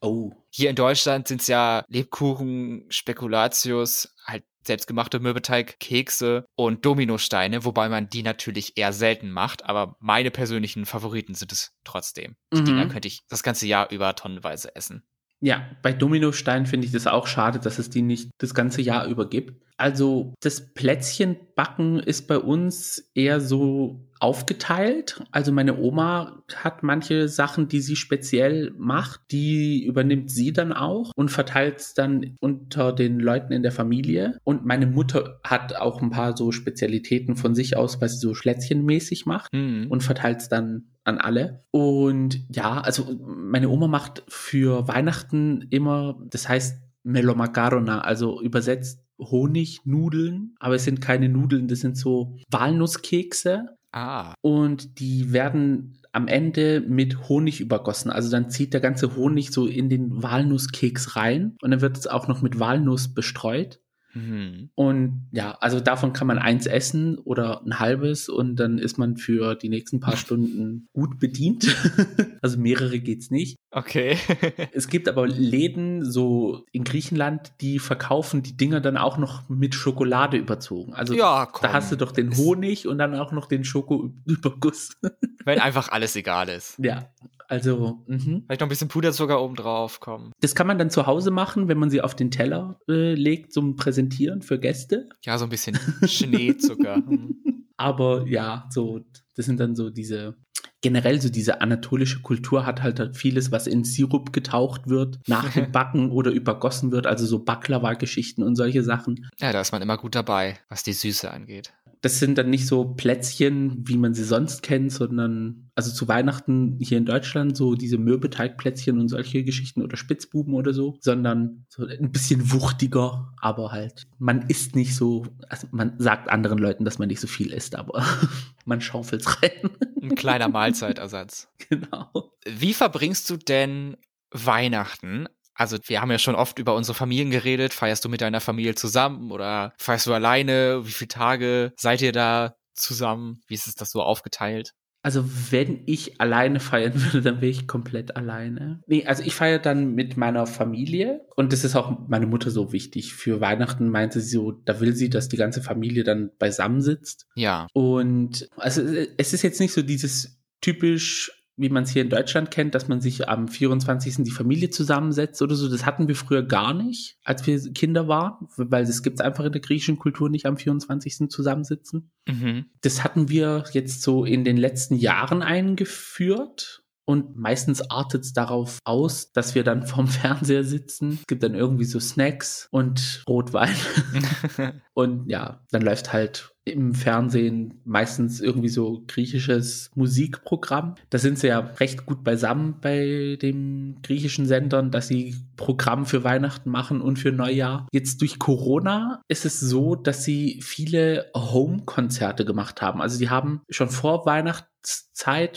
[0.01, 0.07] Oh.
[0.09, 0.33] oh.
[0.51, 7.89] Hier in Deutschland sind es ja Lebkuchen, Spekulatius, halt selbstgemachte Mürbeteig, Kekse und Dominosteine, wobei
[7.89, 12.37] man die natürlich eher selten macht, aber meine persönlichen Favoriten sind es trotzdem.
[12.53, 12.65] Die Mhm.
[12.65, 15.03] Dinger könnte ich das ganze Jahr über tonnenweise essen.
[15.45, 19.07] Ja, bei Dominostein finde ich das auch schade, dass es die nicht das ganze Jahr
[19.07, 19.63] über gibt.
[19.77, 25.23] Also das Plätzchenbacken ist bei uns eher so aufgeteilt.
[25.33, 31.13] Also meine Oma hat manche Sachen, die sie speziell macht, die übernimmt sie dann auch
[31.15, 34.39] und verteilt es dann unter den Leuten in der Familie.
[34.45, 38.35] Und meine Mutter hat auch ein paar so Spezialitäten von sich aus, was sie so
[38.35, 39.89] schlätzchenmäßig macht Hm.
[39.91, 41.61] und verteilt es dann an alle.
[41.71, 50.57] Und ja, also meine Oma macht für Weihnachten immer, das heißt Melomacarona, also übersetzt Honignudeln,
[50.59, 56.81] aber es sind keine Nudeln, das sind so Walnusskekse Ah, und die werden am Ende
[56.81, 58.11] mit Honig übergossen.
[58.11, 62.09] Also dann zieht der ganze Honig so in den Walnusskeks rein und dann wird es
[62.09, 63.79] auch noch mit Walnuss bestreut.
[64.15, 64.71] Hm.
[64.75, 69.17] Und ja, also davon kann man eins essen oder ein halbes und dann ist man
[69.17, 71.77] für die nächsten paar Stunden gut bedient.
[72.43, 73.57] also mehrere geht's nicht.
[73.71, 74.17] okay.
[74.73, 79.75] Es gibt aber Läden so in Griechenland, die verkaufen die Dinger dann auch noch mit
[79.75, 80.95] Schokolade überzogen.
[80.95, 84.97] Also ja, da hast du doch den Honig und dann auch noch den Schokoüberguss.
[85.45, 86.79] Wenn einfach alles egal ist.
[86.79, 87.11] ja,
[87.49, 88.45] also mhm.
[88.47, 90.33] Vielleicht noch ein bisschen Puderzucker oben drauf kommen.
[90.41, 93.53] das kann man dann zu Hause machen, wenn man sie auf den Teller äh, legt
[93.53, 95.09] zum Präsentieren für Gäste.
[95.25, 96.95] Ja, so ein bisschen Schneezucker.
[97.05, 97.65] Hm.
[97.77, 99.01] Aber ja, so,
[99.35, 100.37] das sind dann so diese,
[100.81, 105.71] generell so diese anatolische Kultur hat halt vieles, was in Sirup getaucht wird, nach dem
[105.73, 109.29] Backen oder übergossen wird, also so Baklava-Geschichten und solche Sachen.
[109.41, 111.73] Ja, da ist man immer gut dabei, was die Süße angeht.
[112.05, 116.77] Das sind dann nicht so Plätzchen, wie man sie sonst kennt, sondern also zu Weihnachten
[116.79, 121.87] hier in Deutschland so diese Mürbeteigplätzchen und solche Geschichten oder Spitzbuben oder so, sondern so
[121.87, 126.99] ein bisschen wuchtiger, aber halt man isst nicht so, also man sagt anderen Leuten, dass
[126.99, 128.05] man nicht so viel isst, aber
[128.67, 129.71] man schaufelt's rein.
[130.03, 131.49] Ein kleiner Mahlzeitersatz.
[131.71, 132.11] genau.
[132.45, 133.97] Wie verbringst du denn
[134.31, 135.27] Weihnachten?
[135.55, 137.75] Also, wir haben ja schon oft über unsere Familien geredet.
[137.75, 140.83] Feierst du mit deiner Familie zusammen oder feierst du alleine?
[140.85, 143.41] Wie viele Tage seid ihr da zusammen?
[143.47, 144.73] Wie ist es das so aufgeteilt?
[145.05, 148.81] Also wenn ich alleine feiern würde, dann wäre ich komplett alleine.
[148.87, 152.73] Nee, also ich feiere dann mit meiner Familie und das ist auch meine Mutter so
[152.73, 153.13] wichtig.
[153.13, 157.27] Für Weihnachten meinte sie so, da will sie, dass die ganze Familie dann beisammen sitzt.
[157.37, 157.67] Ja.
[157.75, 158.83] Und also
[159.19, 162.89] es ist jetzt nicht so dieses typisch, wie man es hier in Deutschland kennt, dass
[162.89, 164.17] man sich am 24.
[164.25, 165.69] die Familie zusammensetzt oder so.
[165.69, 169.45] Das hatten wir früher gar nicht, als wir Kinder waren, weil das gibt es einfach
[169.45, 171.29] in der griechischen Kultur nicht am 24.
[171.29, 172.11] zusammensitzen.
[172.27, 172.67] Mhm.
[172.81, 176.84] Das hatten wir jetzt so in den letzten Jahren eingeführt.
[177.07, 181.19] Und meistens artet es darauf aus, dass wir dann vorm Fernseher sitzen.
[181.21, 183.75] Es gibt dann irgendwie so Snacks und Rotwein.
[184.95, 190.95] Und ja, dann läuft halt im Fernsehen meistens irgendwie so griechisches Musikprogramm.
[191.11, 196.25] Da sind sie ja recht gut beisammen bei den griechischen Sendern, dass sie Programm für
[196.25, 197.87] Weihnachten machen und für Neujahr.
[197.93, 203.03] Jetzt durch Corona ist es so, dass sie viele Home-Konzerte gemacht haben.
[203.03, 204.74] Also die haben schon vor Weihnachtszeit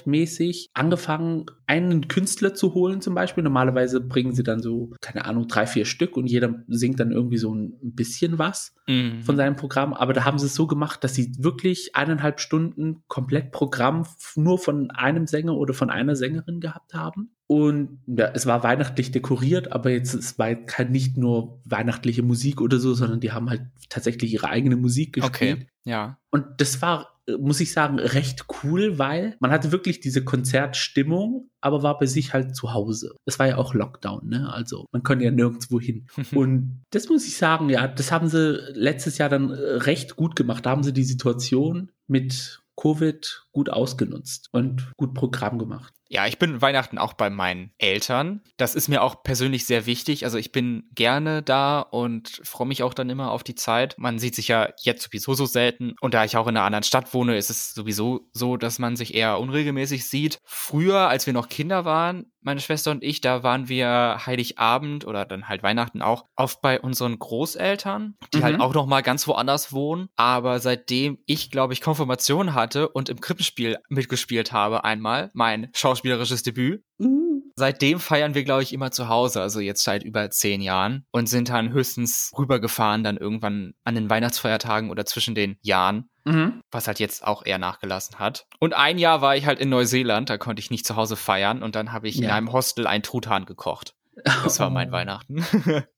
[0.05, 3.43] mäßig angefangen, einen Künstler zu holen zum Beispiel.
[3.43, 7.37] Normalerweise bringen sie dann so, keine Ahnung, drei, vier Stück und jeder singt dann irgendwie
[7.37, 9.21] so ein bisschen was Mhm.
[9.23, 13.03] von seinem Programm, aber da haben sie es so gemacht, dass sie wirklich eineinhalb Stunden
[13.07, 17.31] komplett Programm nur von einem Sänger oder von einer Sängerin gehabt haben.
[17.47, 22.61] Und ja, es war weihnachtlich dekoriert, aber jetzt es war kein, nicht nur weihnachtliche Musik
[22.61, 25.35] oder so, sondern die haben halt tatsächlich ihre eigene Musik gespielt.
[25.35, 25.67] Okay.
[25.83, 26.17] Ja.
[26.29, 31.83] Und das war, muss ich sagen, recht cool, weil man hatte wirklich diese Konzertstimmung, aber
[31.83, 33.15] war bei sich halt zu Hause.
[33.25, 34.51] Es war ja auch Lockdown, ne?
[34.51, 36.07] Also man konnte ja nirgendwo hin.
[36.33, 40.35] Und das muss ich sagen, ja, das haben sie letztes Jahr dann äh, recht gut
[40.35, 40.65] gemacht.
[40.65, 45.93] Da haben sie die Situation mit Covid gut ausgenutzt und gut Programm gemacht.
[46.09, 48.41] Ja, ich bin Weihnachten auch bei meinen Eltern.
[48.57, 50.23] Das ist mir auch persönlich sehr wichtig.
[50.23, 53.95] Also ich bin gerne da und freue mich auch dann immer auf die Zeit.
[53.97, 55.95] Man sieht sich ja jetzt sowieso so selten.
[55.99, 58.95] Und da ich auch in einer anderen Stadt wohne, ist es sowieso so, dass man
[58.95, 60.39] sich eher unregelmäßig sieht.
[60.45, 65.25] Früher, als wir noch Kinder waren, meine Schwester und ich, da waren wir Heiligabend oder
[65.25, 68.61] dann halt Weihnachten auch oft bei unseren Großeltern, die halt mhm.
[68.61, 70.07] halt auch noch mal ganz woanders wohnen.
[70.15, 76.43] Aber seitdem ich, glaube ich, Konfirmation hatte und im Krippenspiel mitgespielt habe einmal, mein schauspielerisches
[76.43, 77.51] Debüt, mhm.
[77.55, 81.27] seitdem feiern wir, glaube ich, immer zu Hause, also jetzt seit über zehn Jahren und
[81.27, 86.09] sind dann höchstens rübergefahren, dann irgendwann an den Weihnachtsfeiertagen oder zwischen den Jahren.
[86.25, 86.61] Mhm.
[86.71, 88.47] Was halt jetzt auch eher nachgelassen hat.
[88.59, 91.63] Und ein Jahr war ich halt in Neuseeland, da konnte ich nicht zu Hause feiern
[91.63, 92.25] und dann habe ich ja.
[92.25, 93.95] in einem Hostel einen Truthahn gekocht.
[94.23, 94.91] Das war mein.
[94.97, 95.45] Weihnachten.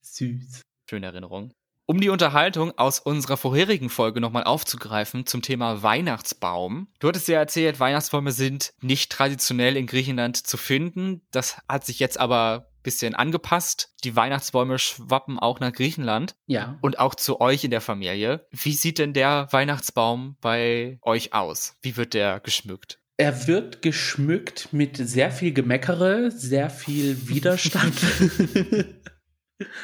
[0.01, 0.61] Süß.
[0.87, 1.53] Schöne Erinnerung.
[1.89, 6.87] Um die Unterhaltung aus unserer vorherigen Folge nochmal aufzugreifen zum Thema Weihnachtsbaum.
[6.99, 11.23] Du hattest ja erzählt, Weihnachtsbäume sind nicht traditionell in Griechenland zu finden.
[11.31, 13.91] Das hat sich jetzt aber bisschen angepasst.
[14.03, 16.35] Die Weihnachtsbäume schwappen auch nach Griechenland.
[16.45, 16.77] Ja.
[16.81, 18.45] Und auch zu euch in der Familie.
[18.51, 21.75] Wie sieht denn der Weihnachtsbaum bei euch aus?
[21.81, 22.99] Wie wird der geschmückt?
[23.17, 27.95] Er wird geschmückt mit sehr viel Gemeckere, sehr viel Widerstand.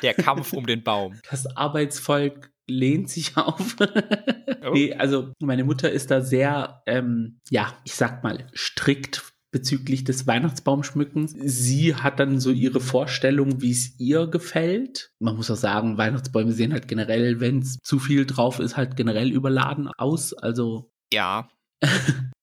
[0.01, 1.19] der Kampf um den Baum.
[1.29, 3.75] Das Arbeitsvolk lehnt sich auf.
[3.79, 4.69] oh.
[4.73, 9.23] nee, also meine Mutter ist da sehr, ähm, ja, ich sag mal, strikt
[9.55, 11.33] bezüglich des Weihnachtsbaumschmückens.
[11.39, 15.11] Sie hat dann so ihre Vorstellung, wie es ihr gefällt.
[15.19, 18.97] Man muss auch sagen, Weihnachtsbäume sehen halt generell, wenn es zu viel drauf ist, halt
[18.97, 20.33] generell überladen aus.
[20.33, 20.91] Also.
[21.13, 21.47] Ja.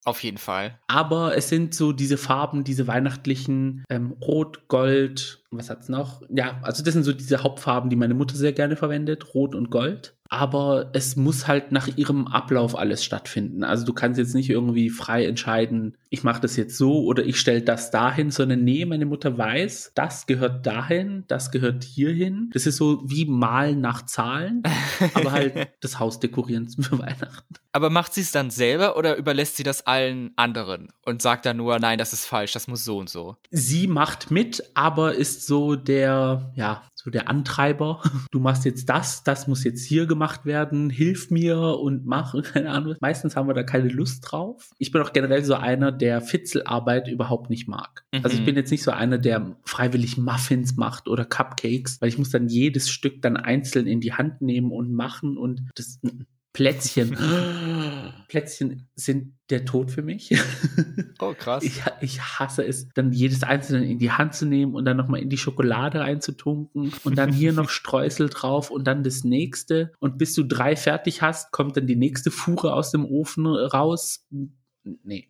[0.04, 0.78] Auf jeden Fall.
[0.88, 6.22] Aber es sind so diese Farben, diese weihnachtlichen ähm, Rot, Gold, was hat's noch?
[6.28, 9.70] Ja, also das sind so diese Hauptfarben, die meine Mutter sehr gerne verwendet, Rot und
[9.70, 13.64] Gold aber es muss halt nach ihrem Ablauf alles stattfinden.
[13.64, 17.38] Also du kannst jetzt nicht irgendwie frei entscheiden, ich mache das jetzt so oder ich
[17.38, 22.48] stelle das dahin, sondern nee, meine Mutter weiß, das gehört dahin, das gehört hierhin.
[22.54, 24.62] Das ist so wie Malen nach Zahlen,
[25.14, 27.54] aber halt das Haus dekorieren für Weihnachten.
[27.72, 31.58] Aber macht sie es dann selber oder überlässt sie das allen anderen und sagt dann
[31.58, 33.36] nur, nein, das ist falsch, das muss so und so?
[33.50, 38.00] Sie macht mit, aber ist so der, ja, so der Antreiber.
[38.30, 42.70] Du machst jetzt das, das muss jetzt hier gemacht werden, hilf mir und mach, keine
[42.70, 42.96] Ahnung.
[43.00, 44.70] Meistens haben wir da keine Lust drauf.
[44.78, 48.04] Ich bin auch generell so einer, der Fitzelarbeit überhaupt nicht mag.
[48.12, 48.20] Mhm.
[48.22, 48.46] Also ich mhm.
[48.46, 52.48] bin jetzt nicht so einer, der freiwillig Muffins macht oder Cupcakes, weil ich muss dann
[52.48, 56.00] jedes Stück dann einzeln in die Hand nehmen und machen und das
[56.52, 57.16] Plätzchen.
[58.28, 60.30] Plätzchen sind der Tod für mich.
[61.20, 61.62] Oh, krass.
[61.62, 65.20] Ich, ich, hasse es, dann jedes einzelne in die Hand zu nehmen und dann nochmal
[65.20, 69.92] in die Schokolade einzutunken und dann hier noch Streusel drauf und dann das nächste.
[70.00, 74.26] Und bis du drei fertig hast, kommt dann die nächste Fuhre aus dem Ofen raus.
[75.04, 75.28] Nee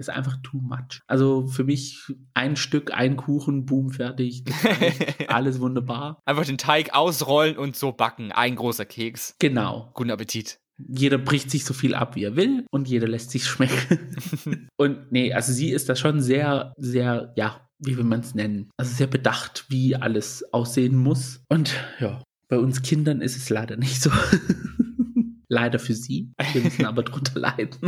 [0.00, 1.00] ist einfach too much.
[1.06, 4.44] Also für mich ein Stück, ein Kuchen, boom, fertig.
[5.28, 6.20] alles wunderbar.
[6.24, 8.32] Einfach den Teig ausrollen und so backen.
[8.32, 9.36] Ein großer Keks.
[9.38, 9.90] Genau.
[9.94, 10.58] Guten Appetit.
[10.88, 14.68] Jeder bricht sich so viel ab, wie er will und jeder lässt sich schmecken.
[14.76, 18.70] und nee, also sie ist da schon sehr, sehr, ja, wie will man es nennen?
[18.78, 21.44] Also sehr bedacht, wie alles aussehen muss.
[21.50, 24.10] Und ja, bei uns Kindern ist es leider nicht so.
[25.48, 26.32] leider für sie.
[26.52, 27.78] Wir müssen aber drunter leiden.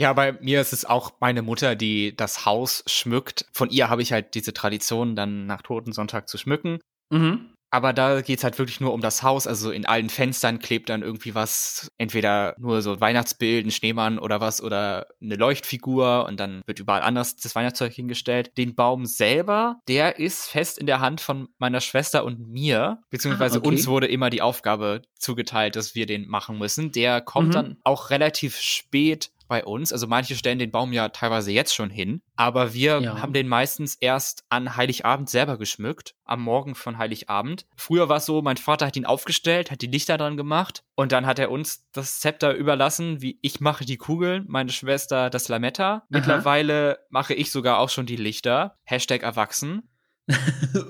[0.00, 3.44] Ja, bei mir ist es auch meine Mutter, die das Haus schmückt.
[3.52, 6.78] Von ihr habe ich halt diese Tradition, dann nach Totensonntag zu schmücken.
[7.10, 7.50] Mhm.
[7.70, 9.46] Aber da geht's halt wirklich nur um das Haus.
[9.46, 14.18] Also in allen Fenstern klebt dann irgendwie was, entweder nur so ein Weihnachtsbild, ein Schneemann
[14.18, 18.56] oder was, oder eine Leuchtfigur und dann wird überall anders das Weihnachtszeug hingestellt.
[18.56, 23.56] Den Baum selber, der ist fest in der Hand von meiner Schwester und mir, beziehungsweise
[23.56, 23.68] ah, okay.
[23.68, 26.90] uns wurde immer die Aufgabe zugeteilt, dass wir den machen müssen.
[26.90, 27.52] Der kommt mhm.
[27.52, 29.92] dann auch relativ spät bei uns.
[29.92, 33.20] Also manche stellen den Baum ja teilweise jetzt schon hin, aber wir ja.
[33.20, 37.66] haben den meistens erst an Heiligabend selber geschmückt, am Morgen von Heiligabend.
[37.76, 41.10] Früher war es so, mein Vater hat ihn aufgestellt, hat die Lichter dran gemacht und
[41.10, 45.48] dann hat er uns das Zepter überlassen, wie ich mache die Kugeln, meine Schwester das
[45.48, 46.04] Lametta.
[46.08, 48.78] Mittlerweile mache ich sogar auch schon die Lichter.
[48.84, 49.82] Hashtag erwachsen.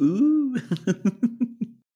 [0.01, 0.55] uh.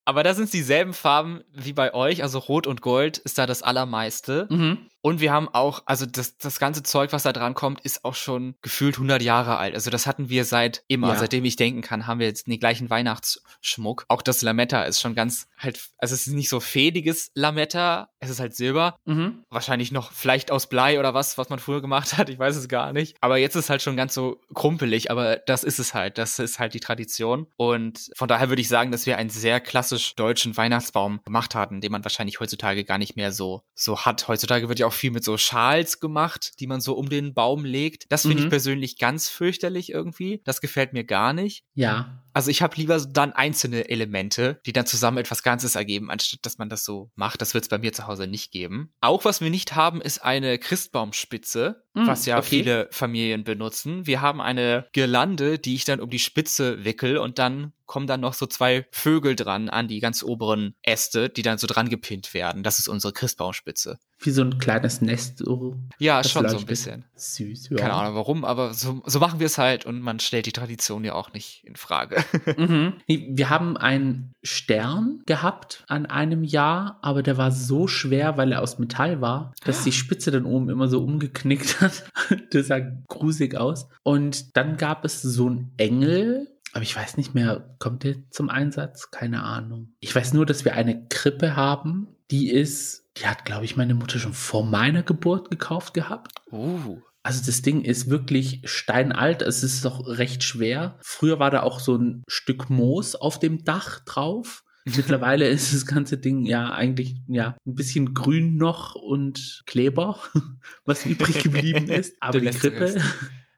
[0.05, 3.47] Aber da sind es dieselben Farben wie bei euch, also Rot und Gold ist da
[3.47, 4.47] das allermeiste.
[4.51, 4.77] Mhm.
[5.05, 8.15] Und wir haben auch, also das, das ganze Zeug, was da dran kommt, ist auch
[8.15, 9.75] schon gefühlt 100 Jahre alt.
[9.75, 11.15] Also das hatten wir seit immer, ja.
[11.19, 14.05] seitdem ich denken kann, haben wir jetzt den gleichen Weihnachtsschmuck.
[14.07, 18.31] Auch das Lametta ist schon ganz halt, also es ist nicht so fädiges Lametta, es
[18.31, 18.95] ist halt Silber.
[19.05, 19.43] Mhm.
[19.51, 22.67] Wahrscheinlich noch vielleicht aus Blei oder was, was man früher gemacht hat, ich weiß es
[22.67, 23.15] gar nicht.
[23.21, 26.57] Aber jetzt ist halt schon ganz so krumpelig, aber das ist es halt, das ist
[26.57, 27.45] halt die Tradition.
[27.57, 31.79] Und von daher würde ich sagen, dass wir einen sehr klassisch deutschen Weihnachtsbaum gemacht hatten,
[31.79, 34.27] den man wahrscheinlich heutzutage gar nicht mehr so, so hat.
[34.27, 37.65] Heutzutage wird ja auch viel mit so Schals gemacht, die man so um den Baum
[37.65, 38.05] legt.
[38.11, 38.43] Das finde Mhm.
[38.43, 40.41] ich persönlich ganz fürchterlich irgendwie.
[40.45, 41.63] Das gefällt mir gar nicht.
[41.75, 42.23] Ja.
[42.35, 46.57] Also ich habe lieber dann einzelne Elemente, die dann zusammen etwas Ganzes ergeben, anstatt dass
[46.57, 47.41] man das so macht.
[47.41, 48.91] Das wird es bei mir zu Hause nicht geben.
[48.99, 52.47] Auch was wir nicht haben, ist eine Christbaumspitze, Mm, was ja okay.
[52.47, 54.05] viele Familien benutzen.
[54.05, 58.19] Wir haben eine Girlande, die ich dann um die Spitze wickel und dann kommen dann
[58.19, 62.33] noch so zwei Vögel dran an die ganz oberen Äste, die dann so dran gepinnt
[62.33, 62.63] werden.
[62.63, 63.99] Das ist unsere Christbaumspitze.
[64.19, 65.37] Wie so ein kleines Nest.
[65.37, 65.75] So.
[65.99, 67.05] Ja, schon so ein bisschen.
[67.15, 67.77] Süß, ja.
[67.77, 71.05] Keine Ahnung warum, aber so, so machen wir es halt und man stellt die Tradition
[71.05, 72.24] ja auch nicht in Frage.
[72.57, 72.93] Mhm.
[73.07, 78.61] Wir haben einen Stern gehabt an einem Jahr, aber der war so schwer, weil er
[78.61, 82.03] aus Metall war, dass die Spitze dann oben immer so umgeknickt hat.
[82.51, 83.87] Das sah grusig aus.
[84.03, 88.49] Und dann gab es so einen Engel, aber ich weiß nicht mehr, kommt der zum
[88.49, 89.09] Einsatz?
[89.09, 89.93] Keine Ahnung.
[90.01, 93.95] Ich weiß nur, dass wir eine Krippe haben, die ist, die hat, glaube ich, meine
[93.95, 96.33] Mutter schon vor meiner Geburt gekauft gehabt.
[96.51, 96.99] Uh.
[97.25, 99.41] Also das Ding ist wirklich steinalt.
[99.41, 100.99] Es ist auch recht schwer.
[101.01, 104.63] Früher war da auch so ein Stück Moos auf dem Dach drauf.
[104.85, 110.19] Mittlerweile ist das ganze Ding ja eigentlich ja ein bisschen grün noch und Kleber,
[110.85, 112.15] was übrig geblieben ist.
[112.19, 113.01] Aber die Krippe.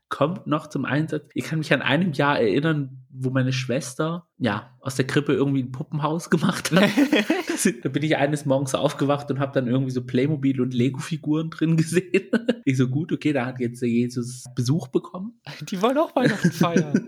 [0.09, 1.29] Kommt noch zum Einsatz.
[1.33, 5.63] Ich kann mich an einem Jahr erinnern, wo meine Schwester ja aus der Krippe irgendwie
[5.63, 6.89] ein Puppenhaus gemacht hat.
[7.83, 11.77] da bin ich eines Morgens aufgewacht und habe dann irgendwie so Playmobil und Lego-Figuren drin
[11.77, 12.29] gesehen.
[12.65, 15.39] Ich so gut, okay, da hat jetzt Jesus Besuch bekommen.
[15.69, 17.07] Die wollen auch Weihnachten feiern.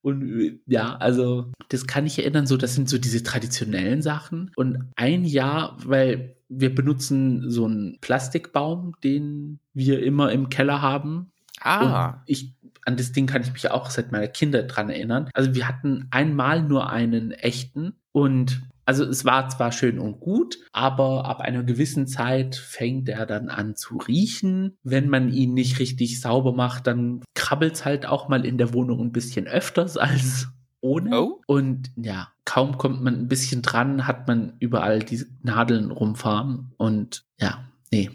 [0.00, 4.52] Und äh, ja, also das kann ich erinnern, so das sind so diese traditionellen Sachen.
[4.54, 11.32] Und ein Jahr, weil wir benutzen so einen Plastikbaum, den wir immer im Keller haben.
[11.64, 12.08] Ah.
[12.08, 15.28] Und ich, an das Ding kann ich mich auch seit meiner Kindheit dran erinnern.
[15.34, 20.58] Also wir hatten einmal nur einen echten und also es war zwar schön und gut,
[20.72, 24.76] aber ab einer gewissen Zeit fängt er dann an zu riechen.
[24.82, 29.00] Wenn man ihn nicht richtig sauber macht, dann krabbelt's halt auch mal in der Wohnung
[29.00, 30.48] ein bisschen öfters als
[30.80, 31.18] ohne.
[31.18, 31.40] Oh.
[31.46, 36.72] Und ja, kaum kommt man ein bisschen dran, hat man überall diese Nadeln rumfahren.
[36.76, 38.10] Und ja, nee,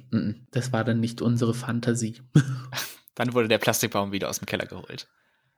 [0.52, 2.22] das war dann nicht unsere Fantasie.
[3.20, 5.10] Dann wurde der Plastikbaum wieder aus dem Keller geholt.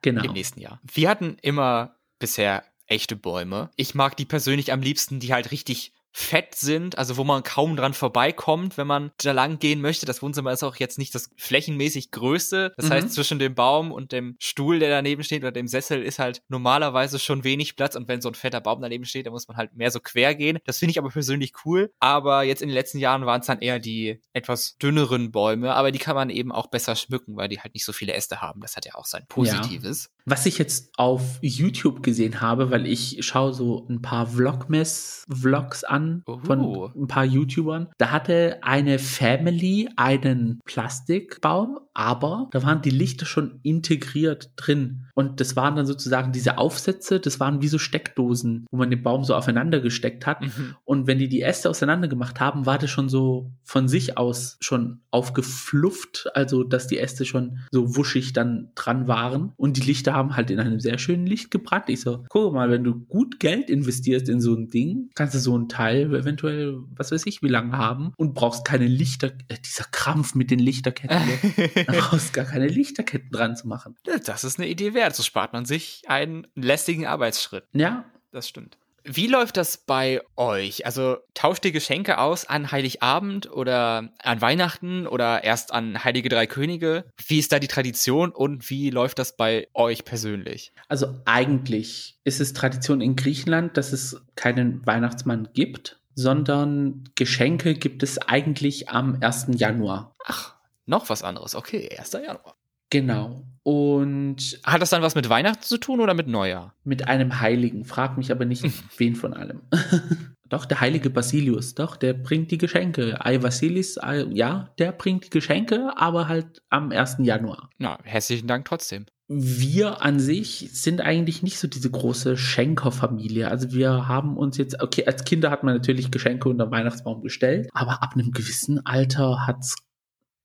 [0.02, 0.24] Genau.
[0.24, 0.82] Im nächsten Jahr.
[0.82, 3.69] Wir hatten immer bisher echte Bäume.
[3.76, 7.76] Ich mag die persönlich am liebsten, die halt richtig fett sind, also wo man kaum
[7.78, 10.06] dran vorbeikommt, wenn man da lang gehen möchte.
[10.06, 12.74] Das Wohnzimmer ist auch jetzt nicht das flächenmäßig größte.
[12.76, 12.93] Das Mhm.
[12.93, 16.41] heißt, zwischen dem Baum und dem Stuhl, der daneben steht, oder dem Sessel, ist halt
[16.50, 17.95] normalerweise schon wenig Platz.
[17.95, 20.36] Und wenn so ein fetter Baum daneben steht, dann muss man halt mehr so quer
[20.36, 20.60] gehen.
[20.65, 21.91] Das finde ich aber persönlich cool.
[22.00, 25.74] Aber jetzt in den letzten Jahren waren es dann eher die etwas dünneren Bäume.
[25.76, 28.41] Aber die kann man eben auch besser schmücken, weil die halt nicht so viele Äste
[28.41, 28.60] haben.
[28.62, 30.10] Das hat ja auch sein Positives.
[30.26, 36.01] Was ich jetzt auf YouTube gesehen habe, weil ich schaue so ein paar Vlogmas-Vlogs an
[36.26, 36.40] Oh.
[36.40, 37.90] von ein paar YouTubern.
[37.98, 45.08] Da hatte eine Family einen Plastikbaum, aber da waren die Lichter schon integriert drin.
[45.14, 49.04] Und das waren dann sozusagen diese Aufsätze, das waren wie so Steckdosen, wo man den
[49.04, 50.42] Baum so aufeinander gesteckt hat.
[50.42, 50.76] Mhm.
[50.86, 54.58] Und wenn die die Äste auseinander gemacht haben, war das schon so von sich aus
[54.62, 59.54] schon aufgeflufft, also dass die Äste schon so wuschig dann dran waren.
[59.58, 61.86] Und die Lichter haben halt in einem sehr schönen Licht gebrannt.
[61.88, 65.40] Ich so, guck mal, wenn du gut Geld investierst in so ein Ding, kannst du
[65.40, 69.58] so ein Teil eventuell, was weiß ich, wie lange haben und brauchst keine Lichter, äh,
[69.66, 71.18] dieser Krampf mit den Lichterketten,
[71.88, 73.96] du brauchst gar keine Lichterketten dran zu machen.
[74.26, 75.15] Das ist eine Idee wert.
[75.15, 77.65] So spart man sich einen lästigen Arbeitsschritt.
[77.74, 78.78] Ja, Das stimmt.
[79.04, 80.86] Wie läuft das bei euch?
[80.86, 86.46] Also tauscht ihr Geschenke aus an Heiligabend oder an Weihnachten oder erst an Heilige Drei
[86.46, 87.06] Könige?
[87.28, 90.72] Wie ist da die Tradition und wie läuft das bei euch persönlich?
[90.88, 98.04] Also eigentlich ist es Tradition in Griechenland, dass es keinen Weihnachtsmann gibt, sondern Geschenke gibt
[98.04, 99.48] es eigentlich am 1.
[99.56, 100.13] Januar.
[100.26, 101.56] Ach, noch was anderes.
[101.56, 102.12] Okay, 1.
[102.13, 102.56] Januar.
[102.89, 103.44] Genau.
[103.63, 106.76] Und Hat das dann was mit Weihnachten zu tun oder mit Neujahr?
[106.84, 107.86] mit einem Heiligen.
[107.86, 108.63] Frag mich aber nicht,
[108.98, 109.62] wen von allem.
[110.50, 113.24] doch, der heilige Basilius, doch, der bringt die Geschenke.
[113.24, 117.17] Ei Vasilis, ei, ja, der bringt die Geschenke, aber halt am 1.
[117.20, 117.70] Januar.
[117.78, 119.06] Na, herzlichen Dank trotzdem.
[119.30, 123.48] wir an sich sind eigentlich nicht so diese große Schenkerfamilie.
[123.48, 127.22] Also wir haben uns jetzt, okay, als Kinder hat man natürlich Geschenke unter den Weihnachtsbaum
[127.22, 129.78] gestellt, aber ab einem gewissen Alter hat's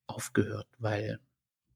[0.07, 1.21] aufgehört, weil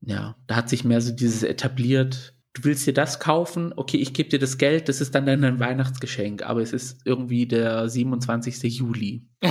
[0.00, 2.34] ja, da hat sich mehr so dieses etabliert.
[2.52, 5.60] Du willst dir das kaufen, okay, ich gebe dir das Geld, das ist dann dein
[5.60, 8.62] Weihnachtsgeschenk, aber es ist irgendwie der 27.
[8.78, 9.28] Juli.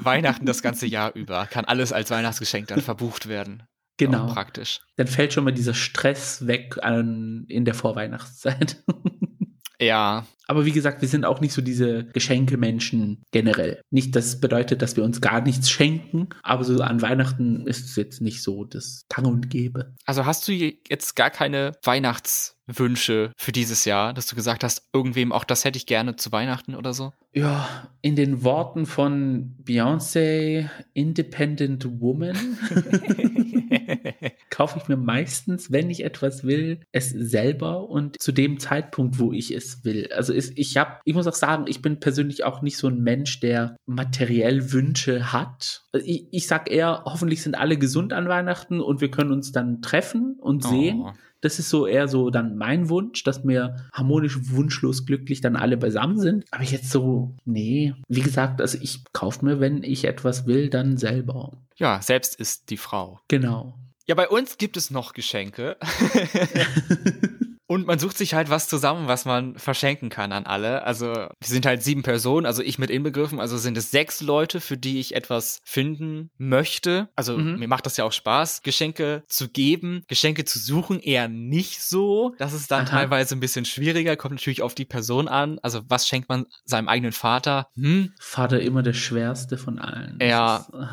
[0.00, 1.46] Weihnachten das ganze Jahr über.
[1.46, 3.62] Kann alles als Weihnachtsgeschenk dann verbucht werden.
[3.96, 4.26] Genau.
[4.26, 4.80] Auch praktisch.
[4.96, 8.82] Dann fällt schon mal dieser Stress weg an, in der Vorweihnachtszeit.
[9.80, 10.26] Ja.
[10.48, 13.82] Aber wie gesagt, wir sind auch nicht so diese Geschenkemenschen generell.
[13.90, 17.84] Nicht, dass es bedeutet, dass wir uns gar nichts schenken, aber so an Weihnachten ist
[17.84, 19.94] es jetzt nicht so das Gang und Gäbe.
[20.06, 25.32] Also hast du jetzt gar keine Weihnachtswünsche für dieses Jahr, dass du gesagt hast, irgendwem
[25.32, 27.12] auch das hätte ich gerne zu Weihnachten oder so?
[27.34, 32.36] Ja, in den Worten von Beyoncé, Independent Woman,
[34.50, 39.32] kaufe ich mir meistens, wenn ich etwas will, es selber und zu dem Zeitpunkt, wo
[39.32, 40.10] ich es will.
[40.12, 43.02] Also ist, ich habe, ich muss auch sagen, ich bin persönlich auch nicht so ein
[43.02, 45.82] Mensch, der materiell Wünsche hat.
[45.92, 49.52] Also ich, ich sag eher, hoffentlich sind alle gesund an Weihnachten und wir können uns
[49.52, 51.00] dann treffen und sehen.
[51.00, 51.12] Oh.
[51.40, 55.76] Das ist so eher so dann mein Wunsch, dass wir harmonisch, wunschlos, glücklich dann alle
[55.76, 56.44] beisammen sind.
[56.50, 57.94] Aber jetzt so, nee.
[58.08, 61.52] Wie gesagt, also ich kaufe mir, wenn ich etwas will, dann selber.
[61.76, 63.20] Ja, selbst ist die Frau.
[63.28, 63.78] Genau.
[64.06, 65.76] Ja, bei uns gibt es noch Geschenke.
[67.68, 70.84] Und man sucht sich halt was zusammen, was man verschenken kann an alle.
[70.84, 73.40] Also wir sind halt sieben Personen, also ich mit inbegriffen.
[73.40, 77.10] Also sind es sechs Leute, für die ich etwas finden möchte.
[77.14, 77.58] Also mhm.
[77.58, 80.02] mir macht das ja auch Spaß, Geschenke zu geben.
[80.08, 82.34] Geschenke zu suchen eher nicht so.
[82.38, 82.90] Das ist dann Aha.
[82.90, 84.16] teilweise ein bisschen schwieriger.
[84.16, 85.58] Kommt natürlich auf die Person an.
[85.62, 87.68] Also was schenkt man seinem eigenen Vater?
[87.74, 88.14] Hm?
[88.18, 90.18] Vater immer der schwerste von allen.
[90.22, 90.56] Ja.
[90.56, 90.86] Ist, äh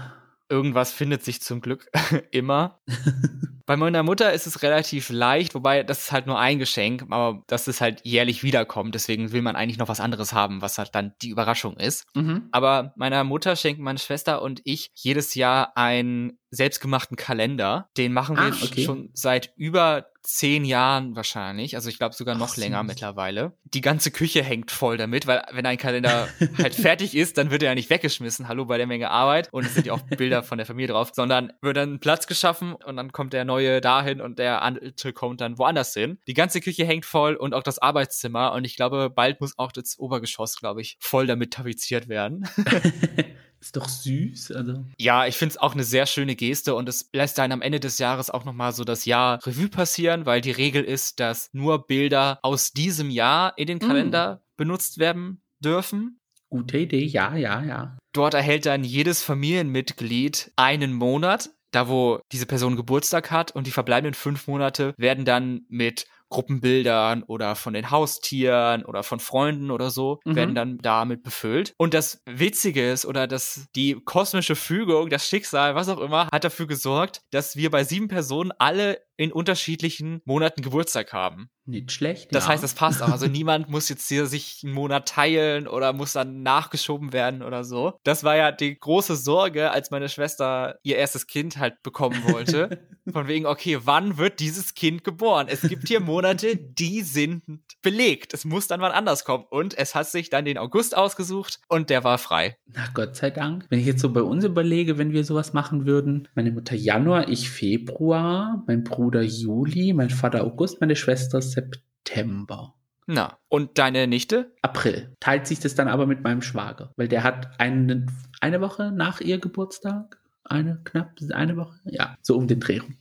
[0.50, 1.90] irgendwas findet sich zum Glück
[2.32, 2.80] immer.
[3.68, 7.44] Bei meiner Mutter ist es relativ leicht, wobei das ist halt nur ein Geschenk, aber
[7.48, 8.94] dass es halt jährlich wiederkommt.
[8.94, 12.06] Deswegen will man eigentlich noch was anderes haben, was halt dann die Überraschung ist.
[12.14, 12.48] Mhm.
[12.52, 17.90] Aber meiner Mutter schenken meine Schwester und ich jedes Jahr einen selbstgemachten Kalender.
[17.98, 18.84] Den machen wir ah, okay.
[18.84, 22.88] schon seit über zehn Jahren wahrscheinlich, also ich glaube sogar noch Ach, länger süß.
[22.88, 23.54] mittlerweile.
[23.64, 27.62] Die ganze Küche hängt voll damit, weil wenn ein Kalender halt fertig ist, dann wird
[27.62, 30.44] er ja nicht weggeschmissen, hallo bei der Menge Arbeit und es sind ja auch Bilder
[30.44, 34.20] von der Familie drauf, sondern wird dann Platz geschaffen und dann kommt der neue dahin
[34.20, 36.18] und der alte kommt dann woanders hin.
[36.28, 39.72] Die ganze Küche hängt voll und auch das Arbeitszimmer und ich glaube, bald muss auch
[39.72, 42.48] das Obergeschoss, glaube ich, voll damit tapeziert werden.
[43.66, 44.86] Ist doch süß, also.
[45.00, 47.80] Ja, ich finde es auch eine sehr schöne Geste und es lässt dann am Ende
[47.80, 51.88] des Jahres auch nochmal so das Jahr Revue passieren, weil die Regel ist, dass nur
[51.88, 53.88] Bilder aus diesem Jahr in den mm.
[53.88, 54.40] Kalender mm.
[54.58, 56.20] benutzt werden dürfen.
[56.50, 57.98] Gute Idee, ja, ja, ja.
[58.14, 63.72] Dort erhält dann jedes Familienmitglied einen Monat, da wo diese Person Geburtstag hat und die
[63.72, 69.90] verbleibenden fünf Monate werden dann mit Gruppenbildern oder von den Haustieren oder von Freunden oder
[69.90, 70.36] so, mhm.
[70.36, 71.74] werden dann damit befüllt.
[71.78, 76.44] Und das Witzige ist oder das, die kosmische Fügung, das Schicksal, was auch immer, hat
[76.44, 81.50] dafür gesorgt, dass wir bei sieben Personen alle in unterschiedlichen Monaten Geburtstag haben.
[81.68, 82.34] Nicht schlecht.
[82.34, 82.52] Das ja.
[82.52, 83.10] heißt, das passt auch.
[83.10, 87.64] Also niemand muss jetzt hier sich einen Monat teilen oder muss dann nachgeschoben werden oder
[87.64, 88.00] so.
[88.04, 92.88] Das war ja die große Sorge, als meine Schwester ihr erstes Kind halt bekommen wollte.
[93.12, 95.48] Von wegen, okay, wann wird dieses Kind geboren?
[95.50, 97.44] Es gibt hier Monate, die sind
[97.84, 98.34] belegt.
[98.34, 99.46] Es muss dann wann anders kommen.
[99.50, 102.58] Und es hat sich dann den August ausgesucht und der war frei.
[102.68, 103.66] Na Gott sei Dank.
[103.70, 107.30] Wenn ich jetzt so bei uns überlege, wenn wir sowas machen würden, meine Mutter Januar,
[107.30, 112.74] ich Februar, mein Bruder Juli, mein Vater August, meine Schwester September.
[113.08, 114.52] Na, und deine Nichte?
[114.62, 115.14] April.
[115.20, 118.08] Teilt sich das dann aber mit meinem Schwager, weil der hat eine,
[118.42, 120.20] eine Woche nach ihr Geburtstag.
[120.44, 121.80] Eine, knapp eine Woche?
[121.86, 122.98] Ja, so um den Dreh rum.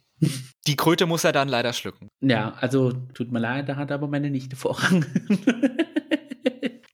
[0.66, 2.08] Die Kröte muss er dann leider schlucken.
[2.20, 5.04] Ja, also tut mir leid, da hat aber meine Nichte Vorrang.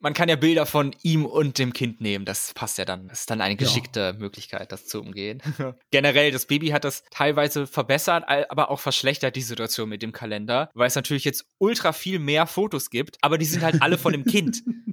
[0.00, 2.24] man kann ja Bilder von ihm und dem Kind nehmen.
[2.24, 3.08] Das passt ja dann.
[3.08, 4.12] Das ist dann eine geschickte ja.
[4.12, 5.42] Möglichkeit, das zu umgehen.
[5.90, 10.70] Generell, das Baby hat das teilweise verbessert, aber auch verschlechtert die Situation mit dem Kalender,
[10.74, 14.12] weil es natürlich jetzt ultra viel mehr Fotos gibt, aber die sind halt alle von
[14.12, 14.62] dem Kind.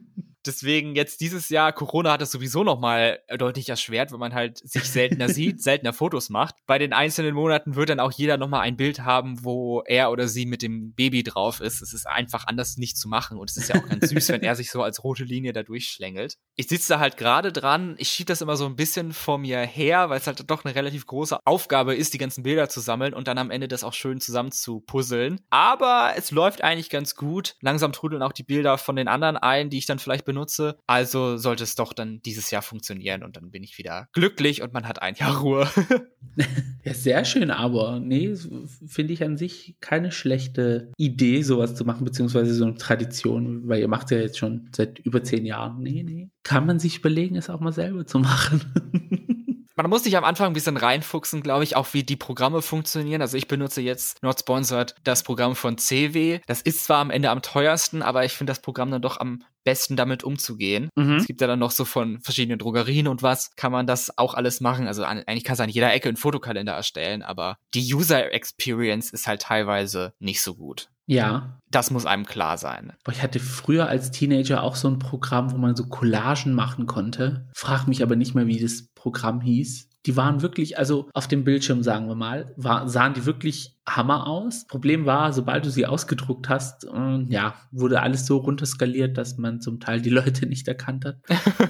[0.47, 4.83] Deswegen jetzt dieses Jahr, Corona hat es sowieso nochmal deutlich erschwert, weil man halt sich
[4.83, 6.55] seltener sieht, seltener Fotos macht.
[6.65, 10.27] Bei den einzelnen Monaten wird dann auch jeder nochmal ein Bild haben, wo er oder
[10.27, 11.81] sie mit dem Baby drauf ist.
[11.81, 14.43] Es ist einfach anders nicht zu machen und es ist ja auch ganz süß, wenn
[14.43, 16.37] er sich so als rote Linie da durchschlängelt.
[16.55, 19.59] Ich sitze da halt gerade dran, ich schiebe das immer so ein bisschen vor mir
[19.59, 23.13] her, weil es halt doch eine relativ große Aufgabe ist, die ganzen Bilder zu sammeln
[23.13, 25.41] und dann am Ende das auch schön zusammen zu puzzeln.
[25.49, 27.55] Aber es läuft eigentlich ganz gut.
[27.61, 30.77] Langsam trudeln auch die Bilder von den anderen ein, die ich dann vielleicht benutze benutze.
[30.85, 34.73] Also sollte es doch dann dieses Jahr funktionieren und dann bin ich wieder glücklich und
[34.73, 35.67] man hat ein Jahr Ruhe.
[36.83, 38.35] ja, sehr schön, aber nee,
[38.85, 43.79] finde ich an sich keine schlechte Idee, sowas zu machen, beziehungsweise so eine Tradition, weil
[43.79, 45.81] ihr macht ja jetzt schon seit über zehn Jahren.
[45.81, 46.29] Nee, nee.
[46.43, 48.61] Kann man sich überlegen, es auch mal selber zu machen.
[49.77, 53.21] man muss sich am Anfang ein bisschen reinfuchsen, glaube ich, auch wie die Programme funktionieren.
[53.21, 56.39] Also ich benutze jetzt Not Sponsored das Programm von CW.
[56.47, 59.43] Das ist zwar am Ende am teuersten, aber ich finde das Programm dann doch am
[59.67, 60.89] besten damit umzugehen.
[60.95, 61.17] Mhm.
[61.17, 64.33] Es gibt ja dann noch so von verschiedenen Drogerien und was, kann man das auch
[64.33, 64.87] alles machen.
[64.87, 69.11] Also an, eigentlich kannst du an jeder Ecke einen Fotokalender erstellen, aber die User Experience
[69.11, 70.87] ist halt teilweise nicht so gut.
[71.05, 71.59] Ja.
[71.69, 72.93] Das muss einem klar sein.
[73.11, 77.49] Ich hatte früher als Teenager auch so ein Programm, wo man so Collagen machen konnte.
[77.53, 79.89] Frag mich aber nicht mehr, wie das Programm hieß.
[80.05, 84.27] Die waren wirklich, also auf dem Bildschirm, sagen wir mal, war, sahen die wirklich Hammer
[84.27, 84.65] aus.
[84.67, 89.61] Problem war, sobald du sie ausgedruckt hast, äh, ja, wurde alles so runterskaliert, dass man
[89.61, 91.17] zum Teil die Leute nicht erkannt hat.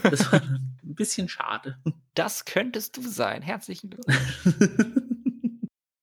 [0.04, 1.78] Das war ein bisschen schade.
[2.16, 3.42] Das könntest du sein.
[3.42, 4.98] Herzlichen Glückwunsch.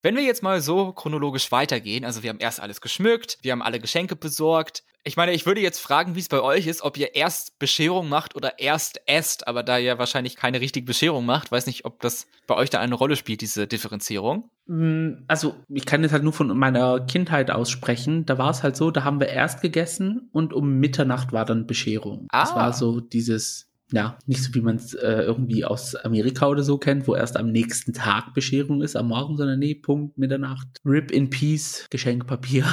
[0.05, 3.62] Wenn wir jetzt mal so chronologisch weitergehen, also wir haben erst alles geschmückt, wir haben
[3.62, 4.84] alle Geschenke besorgt.
[5.02, 8.11] Ich meine, ich würde jetzt fragen, wie es bei euch ist, ob ihr erst Bescherung
[8.11, 12.00] macht oder erst esst, aber da ihr wahrscheinlich keine richtige Bescherung macht, weiß nicht, ob
[12.02, 14.50] das bei euch da eine Rolle spielt, diese Differenzierung.
[14.66, 18.26] Mm, Also, ich kann jetzt halt nur von meiner Kindheit aussprechen.
[18.26, 21.66] Da war es halt so, da haben wir erst gegessen und um Mitternacht war dann
[21.66, 22.26] Bescherung.
[22.30, 22.57] Das Ah.
[22.57, 26.78] war so dieses, ja, nicht so wie man es äh, irgendwie aus Amerika oder so
[26.78, 30.66] kennt, wo erst am nächsten Tag Bescherung ist, am Morgen, sondern nee, Punkt, Mitternacht.
[30.85, 32.66] Rip in Peace, Geschenkpapier.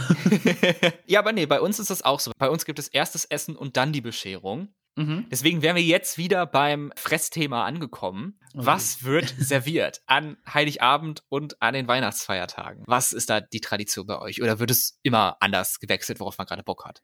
[1.05, 2.31] ja, aber nee, bei uns ist das auch so.
[2.37, 4.69] Bei uns gibt es erst das Essen und dann die Bescherung.
[4.95, 5.25] Mhm.
[5.31, 8.39] Deswegen wären wir jetzt wieder beim Fressthema angekommen.
[8.53, 8.65] Okay.
[8.65, 12.83] Was wird serviert an Heiligabend und an den Weihnachtsfeiertagen?
[12.87, 14.41] Was ist da die Tradition bei euch?
[14.41, 17.01] Oder wird es immer anders gewechselt, worauf man gerade Bock hat?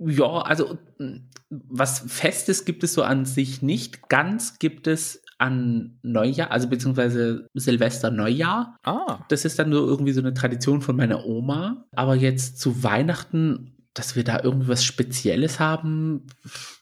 [0.00, 4.08] Ja, also mm, was Festes gibt es so an sich nicht.
[4.08, 8.76] Ganz gibt es an Neujahr, also beziehungsweise Silvester Neujahr.
[8.82, 9.24] Ah.
[9.30, 11.86] Das ist dann nur irgendwie so eine Tradition von meiner Oma.
[11.92, 16.26] Aber jetzt zu Weihnachten, dass wir da irgendwie was Spezielles haben,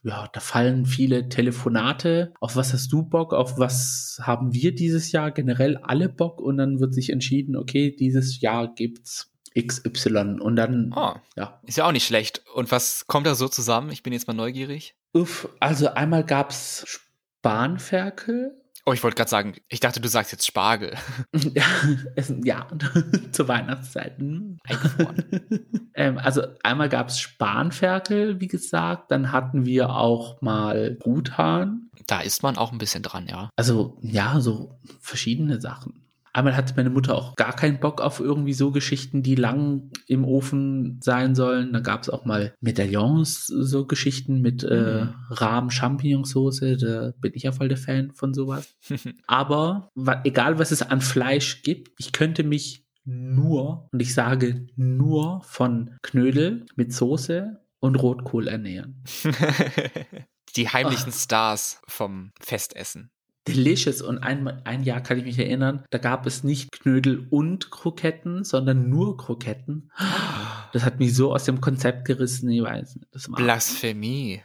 [0.05, 2.33] ja, da fallen viele Telefonate.
[2.39, 3.35] Auf was hast du Bock?
[3.35, 6.41] Auf was haben wir dieses Jahr generell alle Bock?
[6.41, 10.37] Und dann wird sich entschieden, okay, dieses Jahr gibt's XY.
[10.39, 12.43] Und dann, Oh, ja, ist ja auch nicht schlecht.
[12.55, 13.91] Und was kommt da so zusammen?
[13.91, 14.95] Ich bin jetzt mal neugierig.
[15.13, 18.53] Uff, also einmal gab's Spanferkel.
[18.89, 20.97] Oh, ich wollte gerade sagen, ich dachte, du sagst jetzt Spargel.
[21.55, 21.65] Ja,
[22.17, 22.67] Essen, ja,
[23.33, 24.17] zur Weihnachtszeit.
[24.17, 24.57] hm.
[25.95, 29.11] Ähm, also einmal gab's Spanferkel, wie gesagt.
[29.11, 31.91] Dann hatten wir auch mal Truthahn.
[32.07, 33.51] Da ist man auch ein bisschen dran, ja.
[33.57, 36.08] Also ja, so verschiedene Sachen.
[36.39, 40.25] Einmal hatte meine Mutter auch gar keinen Bock auf irgendwie so Geschichten, die lang im
[40.25, 41.73] Ofen sein sollen.
[41.73, 45.15] Da gab's auch mal Medaillons, so Geschichten mit äh, Mhm.
[45.31, 46.61] Rahm-Champignonsauce.
[46.81, 48.77] Da bin ich ja voll der Fan von sowas.
[49.27, 49.91] Aber
[50.23, 55.97] egal, was es an Fleisch gibt, ich könnte mich nur, und ich sage nur von
[56.03, 59.03] Knödel mit Soße und Rotkohl ernähren.
[60.57, 63.11] Die heimlichen Stars vom Festessen.
[63.55, 64.03] Delicious.
[64.03, 68.45] Und ein, ein Jahr kann ich mich erinnern, da gab es nicht Knödel und Kroketten,
[68.45, 69.91] sondern nur Kroketten.
[70.73, 73.09] Das hat mich so aus dem Konzept gerissen, ich weiß nicht.
[73.13, 74.43] Das war Blasphemie.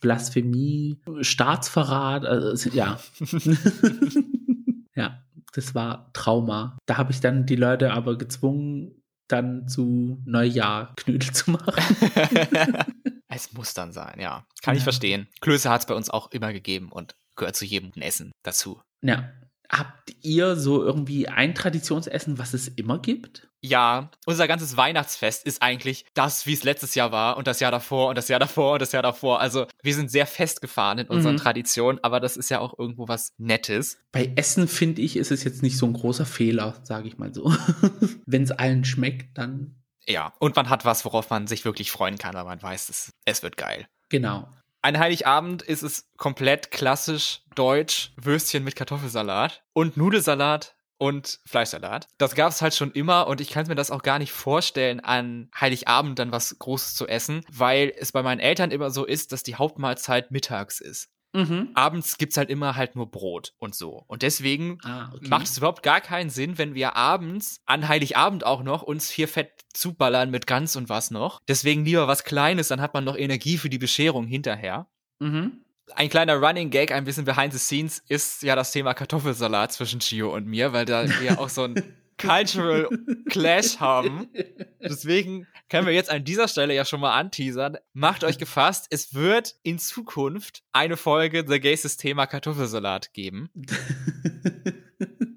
[0.00, 2.98] Blasphemie, Staatsverrat, also ja.
[4.94, 5.22] ja,
[5.52, 6.76] das war Trauma.
[6.86, 11.72] Da habe ich dann die Leute aber gezwungen, dann zu Neujahr Knödel zu machen.
[13.28, 14.44] es muss dann sein, ja.
[14.62, 14.84] Kann ich Ja.
[14.84, 15.28] verstehen.
[15.40, 18.80] Klöße hat es bei uns auch immer gegeben und gehört zu jedem Essen dazu.
[19.02, 19.32] Ja.
[19.70, 23.48] Habt ihr so irgendwie ein Traditionsessen, was es immer gibt?
[23.62, 27.70] Ja, unser ganzes Weihnachtsfest ist eigentlich das, wie es letztes Jahr war und das Jahr
[27.70, 29.40] davor und das Jahr davor und das Jahr davor.
[29.40, 31.38] Also wir sind sehr festgefahren in unseren Mhm.
[31.40, 33.98] Traditionen, aber das ist ja auch irgendwo was Nettes.
[34.10, 37.32] Bei Essen finde ich, ist es jetzt nicht so ein großer Fehler, sage ich mal
[37.32, 37.44] so.
[38.26, 39.76] Wenn es allen schmeckt, dann
[40.06, 43.10] Ja, und man hat was, worauf man sich wirklich freuen kann, weil man weiß, es,
[43.24, 43.86] es wird geil.
[44.10, 44.50] genau.
[44.84, 52.08] Ein Heiligabend ist es komplett klassisch deutsch, Würstchen mit Kartoffelsalat und Nudelsalat und Fleischsalat.
[52.18, 54.98] Das gab es halt schon immer und ich kann mir das auch gar nicht vorstellen,
[54.98, 59.30] an Heiligabend dann was Großes zu essen, weil es bei meinen Eltern immer so ist,
[59.30, 61.10] dass die Hauptmahlzeit mittags ist.
[61.34, 61.70] Mhm.
[61.74, 64.04] Abends gibt's halt immer halt nur Brot und so.
[64.06, 65.28] Und deswegen Ah, okay.
[65.28, 69.28] macht es überhaupt gar keinen Sinn, wenn wir abends, an Heiligabend auch noch, uns hier
[69.28, 71.40] fett zuballern mit Gans und was noch.
[71.48, 74.86] Deswegen lieber was Kleines, dann hat man noch Energie für die Bescherung hinterher.
[75.20, 75.62] Mhm.
[75.94, 80.00] Ein kleiner Running Gag, ein bisschen behind the scenes, ist ja das Thema Kartoffelsalat zwischen
[80.00, 81.74] Chio und mir, weil da wir auch so ein
[82.22, 82.88] Cultural
[83.28, 84.28] Clash haben.
[84.80, 87.78] Deswegen können wir jetzt an dieser Stelle ja schon mal anteasern.
[87.92, 93.50] Macht euch gefasst, es wird in Zukunft eine Folge The Gays Thema Kartoffelsalat geben.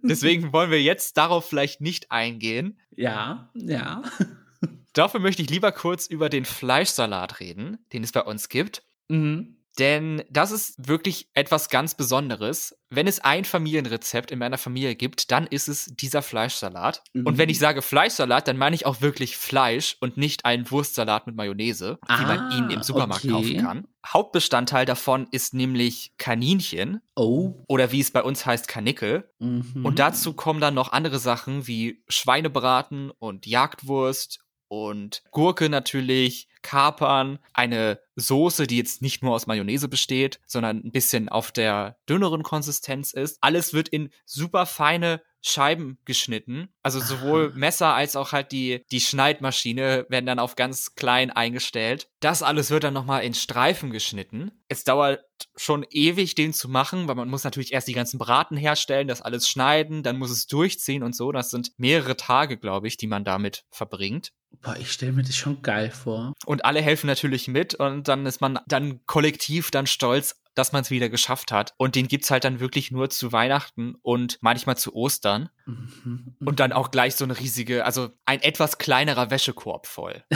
[0.03, 2.79] Deswegen wollen wir jetzt darauf vielleicht nicht eingehen.
[2.95, 4.03] ja, ja.
[4.93, 8.83] Dafür möchte ich lieber kurz über den Fleischsalat reden, den es bei uns gibt.
[9.09, 9.57] Mhm.
[9.77, 12.77] Denn das ist wirklich etwas ganz Besonderes.
[12.89, 17.03] Wenn es ein Familienrezept in meiner Familie gibt, dann ist es dieser Fleischsalat.
[17.13, 17.25] Mhm.
[17.25, 21.27] Und wenn ich sage Fleischsalat, dann meine ich auch wirklich Fleisch und nicht einen Wurstsalat
[21.27, 23.33] mit Mayonnaise, ah, wie man ihn im Supermarkt okay.
[23.33, 23.87] kaufen kann.
[24.05, 27.01] Hauptbestandteil davon ist nämlich Kaninchen.
[27.15, 27.55] Oh.
[27.67, 29.29] Oder wie es bei uns heißt, Kanickel.
[29.39, 29.81] Mhm.
[29.83, 37.37] Und dazu kommen dann noch andere Sachen wie Schweinebraten und Jagdwurst und Gurke natürlich, Kapern,
[37.53, 42.41] eine Soße, die jetzt nicht nur aus Mayonnaise besteht, sondern ein bisschen auf der dünneren
[42.41, 43.37] Konsistenz ist.
[43.41, 46.69] Alles wird in super feine Scheiben geschnitten.
[46.81, 52.07] Also sowohl Messer als auch halt die, die Schneidmaschine werden dann auf ganz klein eingestellt.
[52.19, 54.51] Das alles wird dann nochmal in Streifen geschnitten.
[54.69, 55.23] Es dauert
[55.55, 59.21] schon ewig, den zu machen, weil man muss natürlich erst die ganzen Braten herstellen, das
[59.21, 61.31] alles schneiden, dann muss es durchziehen und so.
[61.31, 64.31] Das sind mehrere Tage, glaube ich, die man damit verbringt.
[64.61, 66.33] Boah, ich stelle mir das schon geil vor.
[66.45, 70.81] Und alle helfen natürlich mit und dann ist man dann kollektiv dann stolz, dass man
[70.81, 71.73] es wieder geschafft hat.
[71.77, 75.49] Und den gibt's halt dann wirklich nur zu Weihnachten und manchmal zu Ostern.
[75.65, 76.35] Mhm.
[76.43, 80.23] Und dann auch gleich so eine riesige, also ein etwas kleinerer Wäschekorb voll.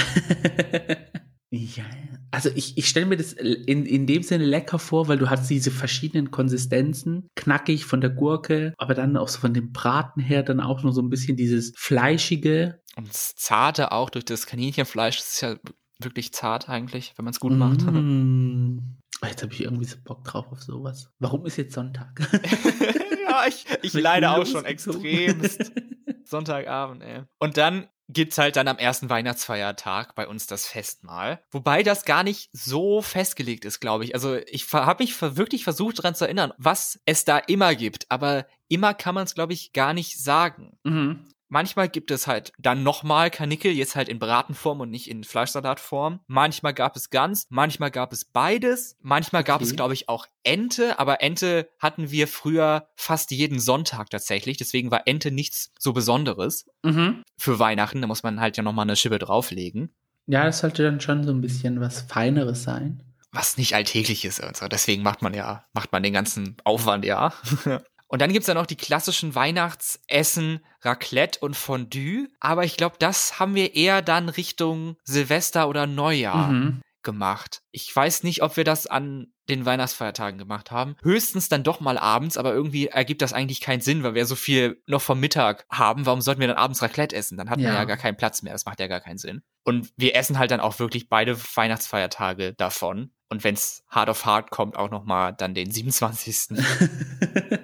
[1.52, 1.84] Ja,
[2.30, 5.50] also ich, ich stelle mir das in, in dem Sinne lecker vor, weil du hast
[5.50, 10.44] diese verschiedenen Konsistenzen, knackig von der Gurke, aber dann auch so von dem Braten her
[10.44, 12.84] dann auch nur so ein bisschen dieses fleischige.
[12.96, 15.56] Und das Zarte auch durch das Kaninchenfleisch, das ist ja
[16.00, 17.82] wirklich zart eigentlich, wenn man es gut macht.
[17.82, 18.80] Mm.
[19.28, 21.12] Jetzt habe ich irgendwie so Bock drauf auf sowas.
[21.20, 22.20] Warum ist jetzt Sonntag?
[23.30, 25.72] ja, ich, ich leide auch schon extremst.
[26.24, 27.24] Sonntagabend, ey.
[27.40, 31.44] Und dann gibt's halt dann am ersten Weihnachtsfeiertag bei uns das Festmahl.
[31.52, 34.16] Wobei das gar nicht so festgelegt ist, glaube ich.
[34.16, 38.10] Also ich habe mich wirklich versucht daran zu erinnern, was es da immer gibt.
[38.10, 40.78] Aber immer kann man es, glaube ich, gar nicht sagen.
[40.84, 41.26] Mhm.
[41.50, 46.20] Manchmal gibt es halt dann nochmal Karnickel, jetzt halt in Bratenform und nicht in Fleischsalatform.
[46.28, 48.98] Manchmal gab es Gans, manchmal gab es beides.
[49.02, 54.12] Manchmal gab es, glaube ich, auch Ente, aber Ente hatten wir früher fast jeden Sonntag
[54.12, 54.58] tatsächlich.
[54.58, 57.24] Deswegen war Ente nichts so Besonderes mhm.
[57.38, 58.02] für Weihnachten.
[58.02, 59.94] Da muss man halt ja nochmal eine Schippe drauflegen.
[60.28, 64.42] Ja, das sollte dann schon so ein bisschen was Feineres sein was nicht alltäglich ist.
[64.42, 67.34] Also deswegen macht man ja, macht man den ganzen Aufwand ja.
[68.10, 72.28] Und dann gibt's ja noch die klassischen Weihnachtsessen, Raclette und Fondue.
[72.40, 76.82] Aber ich glaube, das haben wir eher dann Richtung Silvester oder Neujahr mhm.
[77.04, 77.62] gemacht.
[77.72, 80.96] Ich weiß nicht, ob wir das an den Weihnachtsfeiertagen gemacht haben.
[81.04, 84.36] Höchstens dann doch mal abends, aber irgendwie ergibt das eigentlich keinen Sinn, weil wir so
[84.36, 86.06] viel noch vom Mittag haben.
[86.08, 87.38] Warum sollten wir dann abends Raclette essen?
[87.38, 87.70] Dann hat ja.
[87.70, 88.54] man ja gar keinen Platz mehr.
[88.54, 89.44] Das macht ja gar keinen Sinn.
[89.64, 93.12] Und wir essen halt dann auch wirklich beide Weihnachtsfeiertage davon.
[93.30, 96.58] Und wenn's hard of hard kommt, auch noch mal dann den 27.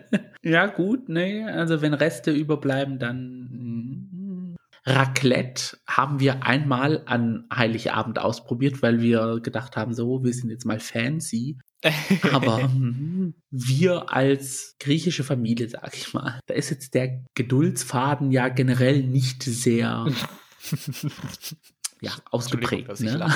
[0.45, 1.43] Ja, gut, nee.
[1.43, 3.49] Also wenn Reste überbleiben, dann.
[3.51, 4.55] Mm.
[4.87, 10.65] Raclette haben wir einmal an Heiligabend ausprobiert, weil wir gedacht haben, so, wir sind jetzt
[10.65, 11.57] mal fancy.
[12.31, 18.49] Aber mm, wir als griechische Familie, sag ich mal, da ist jetzt der Geduldsfaden ja
[18.49, 20.05] generell nicht sehr
[22.01, 22.99] ja, ausgeprägt.
[22.99, 23.29] Ne?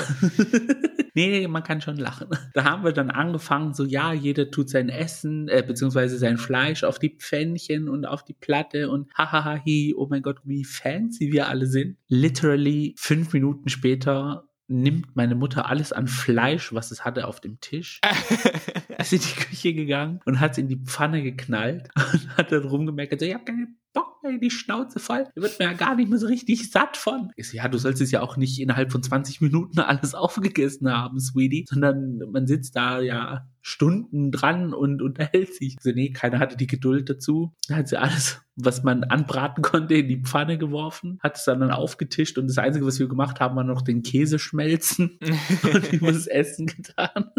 [1.14, 2.28] nee, man kann schon lachen.
[2.54, 6.84] Da haben wir dann angefangen, so ja, jeder tut sein Essen, äh, beziehungsweise sein Fleisch
[6.84, 9.62] auf die Pfännchen und auf die Platte und hahaha,
[9.96, 11.96] oh mein Gott, wie fancy wir alle sind.
[12.08, 17.60] Literally fünf Minuten später nimmt meine Mutter alles an Fleisch, was es hatte, auf dem
[17.60, 18.00] Tisch,
[18.98, 22.64] ist in die Küche gegangen und hat es in die Pfanne geknallt und hat dann
[22.64, 24.09] rumgemerkt, so, ich habe keine Bock
[24.40, 25.26] die Schnauze fallen.
[25.34, 27.32] Da wird mir ja gar nicht mehr so richtig satt von.
[27.36, 30.90] Ich so, ja, du sollst es ja auch nicht innerhalb von 20 Minuten alles aufgegessen
[30.90, 35.76] haben, Sweetie, sondern man sitzt da ja Stunden dran und unterhält sich.
[35.78, 37.54] Also nee, keiner hatte die Geduld dazu.
[37.68, 41.60] Da hat sie alles, was man anbraten konnte, in die Pfanne geworfen, hat es dann,
[41.60, 45.18] dann aufgetischt und das Einzige, was wir gemacht haben, war noch den Käse schmelzen
[45.74, 47.30] und ich muss Essen getan.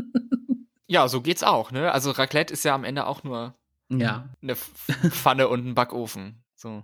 [0.88, 1.91] Ja, so geht's auch, ne?
[1.91, 3.55] Also Raclette ist ja am Ende auch nur
[3.89, 4.29] ja.
[4.41, 6.43] eine Pfanne und ein Backofen.
[6.62, 6.84] So.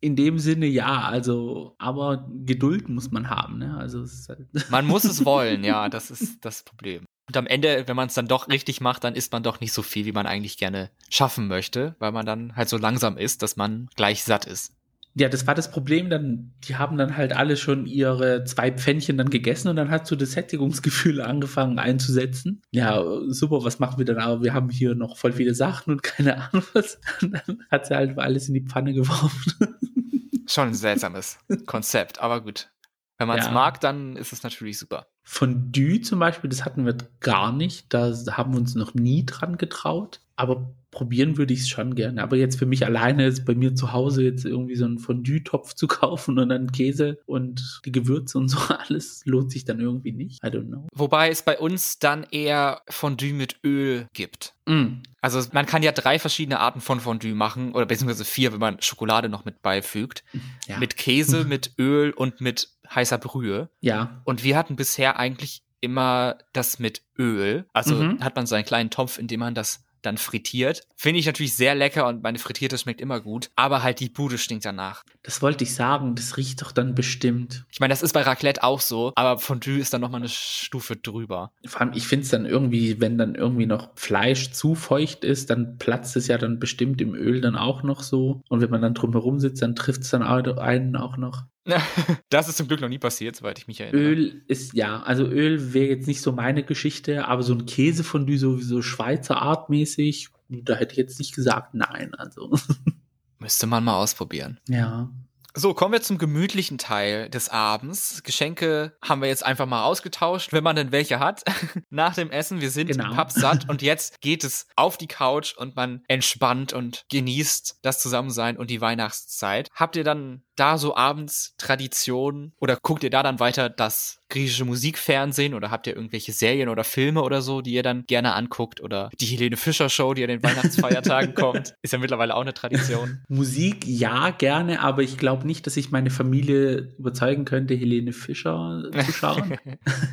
[0.00, 3.76] In dem Sinne ja, also, aber Geduld muss man haben, ne?
[3.78, 7.06] Also halt man muss es wollen, ja, das ist das Problem.
[7.28, 9.72] Und am Ende, wenn man es dann doch richtig macht, dann isst man doch nicht
[9.72, 13.42] so viel, wie man eigentlich gerne schaffen möchte, weil man dann halt so langsam ist,
[13.42, 14.75] dass man gleich satt ist.
[15.18, 19.16] Ja, das war das Problem, dann, die haben dann halt alle schon ihre zwei Pfännchen
[19.16, 22.60] dann gegessen und dann hat so das Sättigungsgefühl angefangen einzusetzen.
[22.70, 24.18] Ja, super, was machen wir dann?
[24.18, 27.00] Aber wir haben hier noch voll viele Sachen und keine Ahnung was.
[27.22, 29.52] Und dann hat sie halt alles in die Pfanne geworfen.
[30.46, 32.68] Schon ein seltsames Konzept, aber gut.
[33.16, 33.52] Wenn man es ja.
[33.52, 35.06] mag, dann ist es natürlich super.
[35.22, 37.92] Fondue zum Beispiel, das hatten wir gar nicht.
[37.94, 40.20] Da haben wir uns noch nie dran getraut.
[40.36, 42.22] Aber probieren würde ich es schon gerne.
[42.22, 45.74] Aber jetzt für mich alleine ist bei mir zu Hause jetzt irgendwie so einen Fondue-Topf
[45.74, 48.58] zu kaufen und dann Käse und die Gewürze und so
[48.88, 50.42] alles lohnt sich dann irgendwie nicht.
[50.42, 50.86] I don't know.
[50.94, 54.54] Wobei es bei uns dann eher Fondue mit Öl gibt.
[54.66, 55.02] Mm.
[55.20, 58.80] Also man kann ja drei verschiedene Arten von Fondue machen oder beziehungsweise vier, wenn man
[58.80, 60.22] Schokolade noch mit beifügt.
[60.66, 60.78] Ja.
[60.78, 63.68] Mit Käse, mit Öl und mit heißer Brühe.
[63.80, 64.22] ja.
[64.24, 67.66] Und wir hatten bisher eigentlich immer das mit Öl.
[67.72, 68.24] Also Mhm.
[68.24, 70.82] hat man so einen kleinen Topf, in dem man das dann frittiert.
[70.94, 73.50] Finde ich natürlich sehr lecker und meine frittierte schmeckt immer gut.
[73.56, 75.04] Aber halt die Bude stinkt danach.
[75.22, 76.14] Das wollte ich sagen.
[76.14, 77.64] Das riecht doch dann bestimmt.
[77.70, 80.96] Ich meine, das ist bei Raclette auch so, aber Fondue ist dann nochmal eine Stufe
[80.96, 81.52] drüber.
[81.64, 85.50] Vor allem, ich finde es dann irgendwie, wenn dann irgendwie noch Fleisch zu feucht ist,
[85.50, 88.42] dann platzt es ja dann bestimmt im Öl dann auch noch so.
[88.48, 91.44] Und wenn man dann drumherum sitzt, dann trifft es dann einen auch noch.
[92.30, 94.02] Das ist zum Glück noch nie passiert, soweit ich mich erinnere.
[94.02, 98.38] Öl ist, ja, also Öl wäre jetzt nicht so meine Geschichte, aber so ein Käsefondue,
[98.38, 102.56] so, so Schweizer Art mäßig, da hätte ich jetzt nicht gesagt nein, also.
[103.38, 104.58] Müsste man mal ausprobieren.
[104.68, 105.10] Ja.
[105.58, 108.22] So, kommen wir zum gemütlichen Teil des Abends.
[108.24, 111.44] Geschenke haben wir jetzt einfach mal ausgetauscht, wenn man denn welche hat.
[111.90, 113.14] Nach dem Essen, wir sind Genau.
[113.14, 118.58] pappsatt und jetzt geht es auf die Couch und man entspannt und genießt das Zusammensein
[118.58, 119.70] und die Weihnachtszeit.
[119.74, 124.64] Habt ihr dann da so abends Traditionen oder guckt ihr da dann weiter das griechische
[124.64, 128.80] Musikfernsehen oder habt ihr irgendwelche Serien oder Filme oder so, die ihr dann gerne anguckt
[128.80, 131.74] oder die Helene Fischer Show, die an den Weihnachtsfeiertagen kommt?
[131.82, 133.20] Ist ja mittlerweile auch eine Tradition.
[133.28, 138.82] Musik, ja, gerne, aber ich glaube nicht, dass ich meine Familie überzeugen könnte, Helene Fischer
[139.04, 139.58] zu schauen.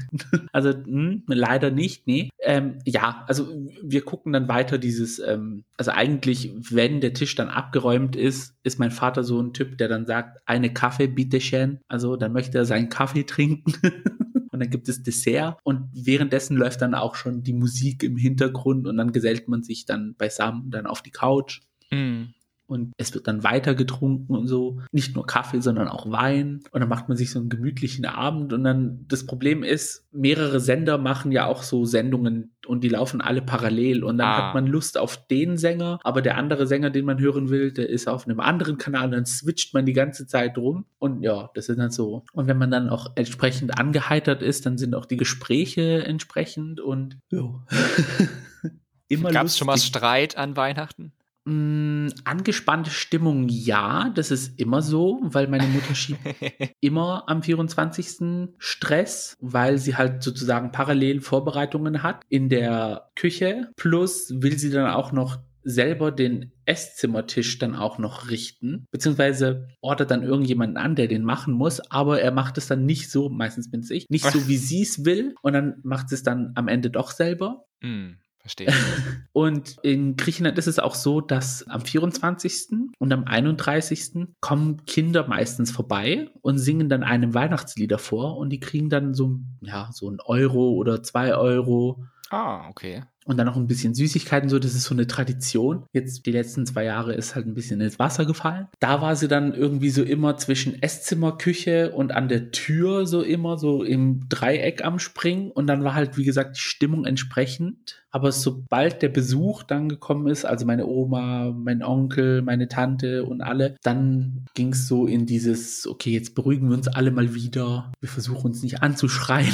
[0.51, 2.29] also hm, leider nicht, nee.
[2.41, 3.47] Ähm, ja, also
[3.81, 8.79] wir gucken dann weiter dieses, ähm, also eigentlich, wenn der Tisch dann abgeräumt ist, ist
[8.79, 11.79] mein Vater so ein Typ, der dann sagt, eine Kaffee, bitte schön.
[11.87, 13.73] Also dann möchte er seinen Kaffee trinken.
[14.51, 18.85] Und dann gibt es Dessert und währenddessen läuft dann auch schon die Musik im Hintergrund
[18.85, 22.33] und dann gesellt man sich dann beisammen dann auf die Couch Hm.
[22.67, 24.79] und es wird dann weiter getrunken und so.
[24.91, 26.61] Nicht nur Kaffee, sondern auch Wein.
[26.71, 28.53] Und dann macht man sich so einen gemütlichen Abend.
[28.53, 33.21] Und dann das Problem ist, mehrere Sender machen ja auch so Sendungen und die laufen
[33.21, 34.03] alle parallel.
[34.03, 34.47] Und dann Ah.
[34.47, 37.89] hat man Lust auf den Sänger, aber der andere Sänger, den man hören will, der
[37.89, 39.05] ist auf einem anderen Kanal.
[39.05, 40.85] Und dann switcht man die ganze Zeit rum.
[40.99, 42.23] Und ja, das ist dann so.
[42.33, 47.17] Und wenn man dann auch entsprechend angeheitert ist, dann sind auch die Gespräche entsprechend und
[47.31, 47.63] ja.
[49.09, 49.77] Immer Gab es schon mal.
[49.77, 51.11] Streit an Weihnachten?
[51.45, 56.21] Mm, angespannte Stimmung, ja, das ist immer so, weil meine Mutter schiebt
[56.79, 58.49] immer am 24.
[58.57, 63.71] Stress, weil sie halt sozusagen parallel Vorbereitungen hat in der Küche.
[63.75, 70.11] Plus will sie dann auch noch selber den Esszimmertisch dann auch noch richten, beziehungsweise ordert
[70.11, 73.69] dann irgendjemanden an, der den machen muss, aber er macht es dann nicht so, meistens
[73.69, 76.67] bin's ich, nicht so, wie sie es will und dann macht sie es dann am
[76.67, 77.65] Ende doch selber.
[77.81, 78.67] Hm, verstehe.
[79.31, 82.91] Und in Griechenland ist es auch so, dass am 24.
[82.99, 84.27] und am 31.
[84.41, 89.39] kommen Kinder meistens vorbei und singen dann einem Weihnachtslieder vor und die kriegen dann so,
[89.61, 93.03] ja, so ein Euro oder zwei Euro ah, okay.
[93.25, 95.85] und dann noch ein bisschen Süßigkeiten, so, das ist so eine Tradition.
[95.93, 98.67] Jetzt die letzten zwei Jahre ist halt ein bisschen ins Wasser gefallen.
[98.79, 103.21] Da war sie dann irgendwie so immer zwischen Esszimmer, Küche und an der Tür so
[103.21, 108.03] immer so im Dreieck am Springen und dann war halt, wie gesagt, die Stimmung entsprechend.
[108.11, 113.41] Aber sobald der Besuch dann gekommen ist, also meine Oma, mein Onkel, meine Tante und
[113.41, 117.91] alle, dann ging es so in dieses, okay, jetzt beruhigen wir uns alle mal wieder.
[118.01, 119.53] Wir versuchen uns nicht anzuschreien.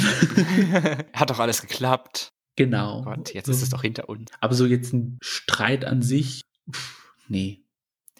[1.14, 2.32] Hat doch alles geklappt.
[2.64, 3.02] Genau.
[3.02, 3.52] Gott, jetzt So.
[3.52, 4.30] ist es doch hinter uns.
[4.40, 7.62] Aber so jetzt ein Streit an sich, pff, nee,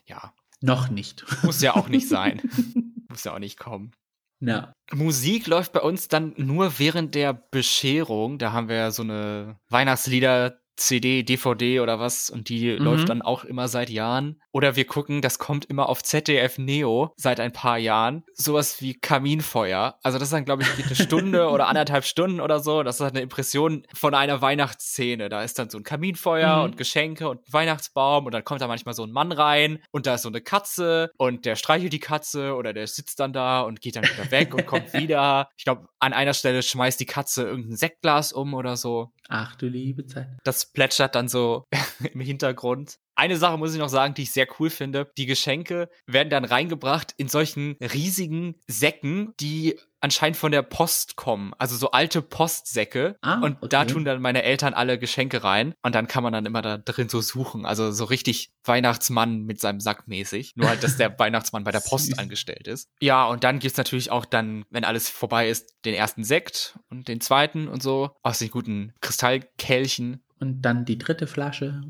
[0.06, 1.24] Ja, noch nicht.
[1.42, 2.40] muss ja auch nicht sein.
[3.08, 3.92] muss ja auch nicht kommen.
[4.40, 4.72] Ja.
[4.92, 8.38] Musik läuft bei uns dann nur während der Bescherung.
[8.38, 10.58] Da haben wir ja so eine Weihnachtslieder.
[10.80, 12.82] CD, DVD oder was und die Mhm.
[12.84, 14.40] läuft dann auch immer seit Jahren.
[14.52, 18.94] Oder wir gucken, das kommt immer auf ZDF Neo seit ein paar Jahren, sowas wie
[18.94, 19.98] Kaminfeuer.
[20.02, 22.82] Also das ist dann, glaube ich, eine Stunde oder anderthalb Stunden oder so.
[22.82, 25.28] Das ist halt eine Impression von einer Weihnachtsszene.
[25.28, 26.64] Da ist dann so ein Kaminfeuer Mhm.
[26.64, 30.06] und Geschenke und ein Weihnachtsbaum und dann kommt da manchmal so ein Mann rein und
[30.06, 33.60] da ist so eine Katze und der streichelt die Katze oder der sitzt dann da
[33.60, 35.48] und geht dann wieder weg und kommt wieder.
[35.56, 39.10] Ich glaube, an einer Stelle schmeißt die Katze irgendein Sektglas um oder so.
[39.28, 40.26] Ach du liebe Zeit.
[40.42, 41.66] Das plätschert dann so
[42.12, 42.98] im Hintergrund.
[43.20, 45.10] Eine Sache muss ich noch sagen, die ich sehr cool finde.
[45.18, 51.52] Die Geschenke werden dann reingebracht in solchen riesigen Säcken, die anscheinend von der Post kommen.
[51.58, 53.16] Also so alte Postsäcke.
[53.20, 53.68] Ah, und okay.
[53.68, 55.74] da tun dann meine Eltern alle Geschenke rein.
[55.82, 57.66] Und dann kann man dann immer da drin so suchen.
[57.66, 60.52] Also so richtig Weihnachtsmann mit seinem Sack mäßig.
[60.56, 62.88] Nur halt, dass der Weihnachtsmann bei der Post angestellt ist.
[63.00, 67.08] Ja, und dann gibt's natürlich auch dann, wenn alles vorbei ist, den ersten Sekt und
[67.08, 70.24] den zweiten und so aus den guten Kristallkelchen.
[70.40, 71.82] Und dann die dritte Flasche.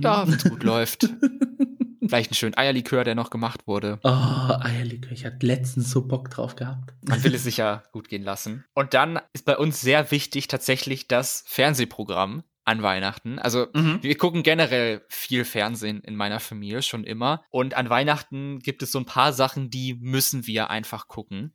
[0.00, 1.08] Ja, wenn es gut läuft.
[2.00, 4.00] Vielleicht einen schönen Eierlikör, der noch gemacht wurde.
[4.02, 5.12] Oh, Eierlikör.
[5.12, 6.94] Ich hatte letztens so Bock drauf gehabt.
[7.06, 8.64] Man will es sich ja gut gehen lassen.
[8.74, 13.38] Und dann ist bei uns sehr wichtig tatsächlich das Fernsehprogramm an Weihnachten.
[13.38, 13.98] Also mhm.
[14.02, 17.44] wir gucken generell viel Fernsehen in meiner Familie schon immer.
[17.50, 21.52] Und an Weihnachten gibt es so ein paar Sachen, die müssen wir einfach gucken.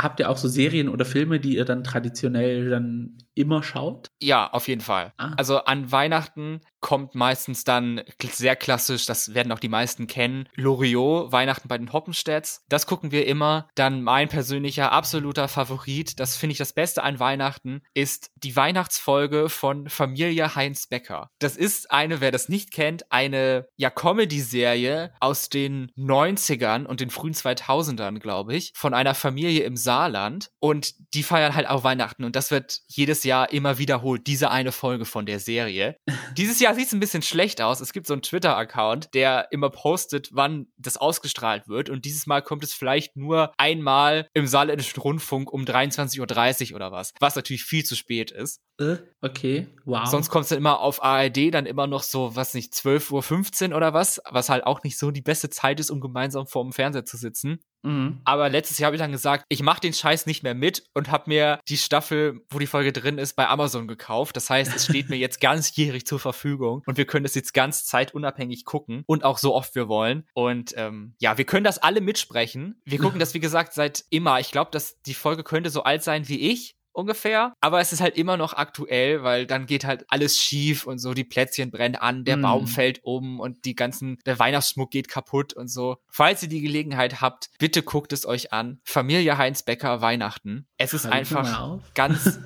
[0.00, 4.10] Habt ihr auch so Serien oder Filme, die ihr dann traditionell dann immer schaut?
[4.22, 5.12] Ja, auf jeden Fall.
[5.16, 5.32] Ah.
[5.36, 11.32] Also an Weihnachten kommt meistens dann sehr klassisch, das werden auch die meisten kennen, Loriot,
[11.32, 12.64] Weihnachten bei den Hoppenstedts.
[12.68, 13.68] Das gucken wir immer.
[13.74, 19.48] Dann mein persönlicher absoluter Favorit, das finde ich das Beste an Weihnachten, ist die Weihnachtsfolge
[19.48, 21.30] von Familie Heinz Becker.
[21.38, 27.10] Das ist eine, wer das nicht kennt, eine ja Comedy-Serie aus den 90ern und den
[27.10, 32.24] frühen 2000ern, glaube ich, von einer Familie im Saarland und die feiern halt auch Weihnachten
[32.24, 35.96] und das wird jedes Jahr immer wiederholt, diese eine Folge von der Serie.
[36.36, 37.80] Dieses Jahr sieht es ein bisschen schlecht aus.
[37.80, 42.42] Es gibt so einen Twitter-Account, der immer postet, wann das ausgestrahlt wird und dieses Mal
[42.42, 47.64] kommt es vielleicht nur einmal im Saarländischen Rundfunk um 23.30 Uhr oder was, was natürlich
[47.64, 48.60] viel zu spät ist.
[48.78, 50.06] Äh, okay, wow.
[50.06, 53.76] Sonst kommt es dann immer auf ARD, dann immer noch so, was nicht, 12.15 Uhr
[53.76, 56.72] oder was, was halt auch nicht so die beste Zeit ist, um gemeinsam vor dem
[56.72, 57.60] Fernseher zu sitzen.
[57.82, 58.20] Mhm.
[58.24, 61.10] Aber letztes Jahr habe ich dann gesagt, ich mache den Scheiß nicht mehr mit und
[61.10, 64.36] habe mir die Staffel, wo die Folge drin ist, bei Amazon gekauft.
[64.36, 67.84] Das heißt, es steht mir jetzt ganzjährig zur Verfügung und wir können das jetzt ganz
[67.84, 70.24] zeitunabhängig gucken und auch so oft wir wollen.
[70.34, 72.80] Und ähm, ja, wir können das alle mitsprechen.
[72.84, 74.40] Wir gucken das, wie gesagt, seit immer.
[74.40, 77.54] Ich glaube, dass die Folge könnte so alt sein wie ich ungefähr.
[77.60, 81.14] Aber es ist halt immer noch aktuell, weil dann geht halt alles schief und so,
[81.14, 82.42] die Plätzchen brennen an, der mm.
[82.42, 85.96] Baum fällt um und die ganzen, der Weihnachtsschmuck geht kaputt und so.
[86.10, 88.80] Falls ihr die Gelegenheit habt, bitte guckt es euch an.
[88.84, 90.66] Familie Heinz Becker Weihnachten.
[90.76, 92.40] Es ist Schreib einfach ganz,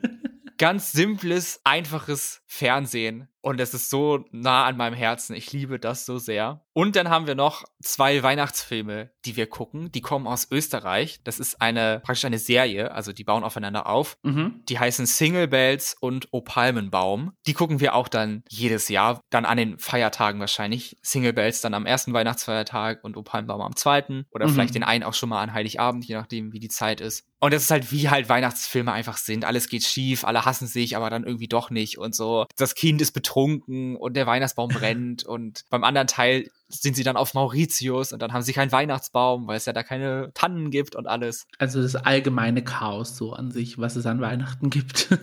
[0.58, 3.28] ganz simples, einfaches Fernsehen.
[3.44, 5.36] Und es ist so nah an meinem Herzen.
[5.36, 6.64] Ich liebe das so sehr.
[6.72, 9.92] Und dann haben wir noch zwei Weihnachtsfilme, die wir gucken.
[9.92, 11.20] Die kommen aus Österreich.
[11.24, 12.92] Das ist eine, praktisch eine Serie.
[12.92, 14.16] Also die bauen aufeinander auf.
[14.22, 14.62] Mhm.
[14.70, 17.32] Die heißen Single Bells und O Palmenbaum.
[17.46, 19.20] Die gucken wir auch dann jedes Jahr.
[19.28, 20.96] Dann an den Feiertagen wahrscheinlich.
[21.02, 24.24] Single Bells dann am ersten Weihnachtsfeiertag und O Palmenbaum am zweiten.
[24.30, 24.54] Oder mhm.
[24.54, 27.26] vielleicht den einen auch schon mal an Heiligabend, je nachdem, wie die Zeit ist.
[27.44, 29.44] Und das ist halt, wie halt Weihnachtsfilme einfach sind.
[29.44, 32.46] Alles geht schief, alle hassen sich, aber dann irgendwie doch nicht und so.
[32.56, 37.16] Das Kind ist betrunken und der Weihnachtsbaum brennt und beim anderen Teil sind sie dann
[37.16, 40.96] auf Mauritius und dann haben sie keinen Weihnachtsbaum, weil es ja da keine Tannen gibt
[40.96, 41.46] und alles.
[41.58, 45.08] Also das allgemeine Chaos so an sich, was es an Weihnachten gibt.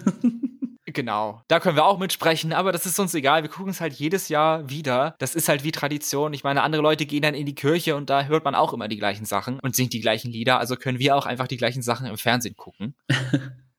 [0.94, 3.44] Genau, da können wir auch mitsprechen, aber das ist uns egal.
[3.44, 5.16] Wir gucken es halt jedes Jahr wieder.
[5.20, 6.34] Das ist halt wie Tradition.
[6.34, 8.90] Ich meine, andere Leute gehen dann in die Kirche und da hört man auch immer
[8.90, 10.60] die gleichen Sachen und singt die gleichen Lieder.
[10.60, 12.96] Also können wir auch einfach die gleichen Sachen im Fernsehen gucken.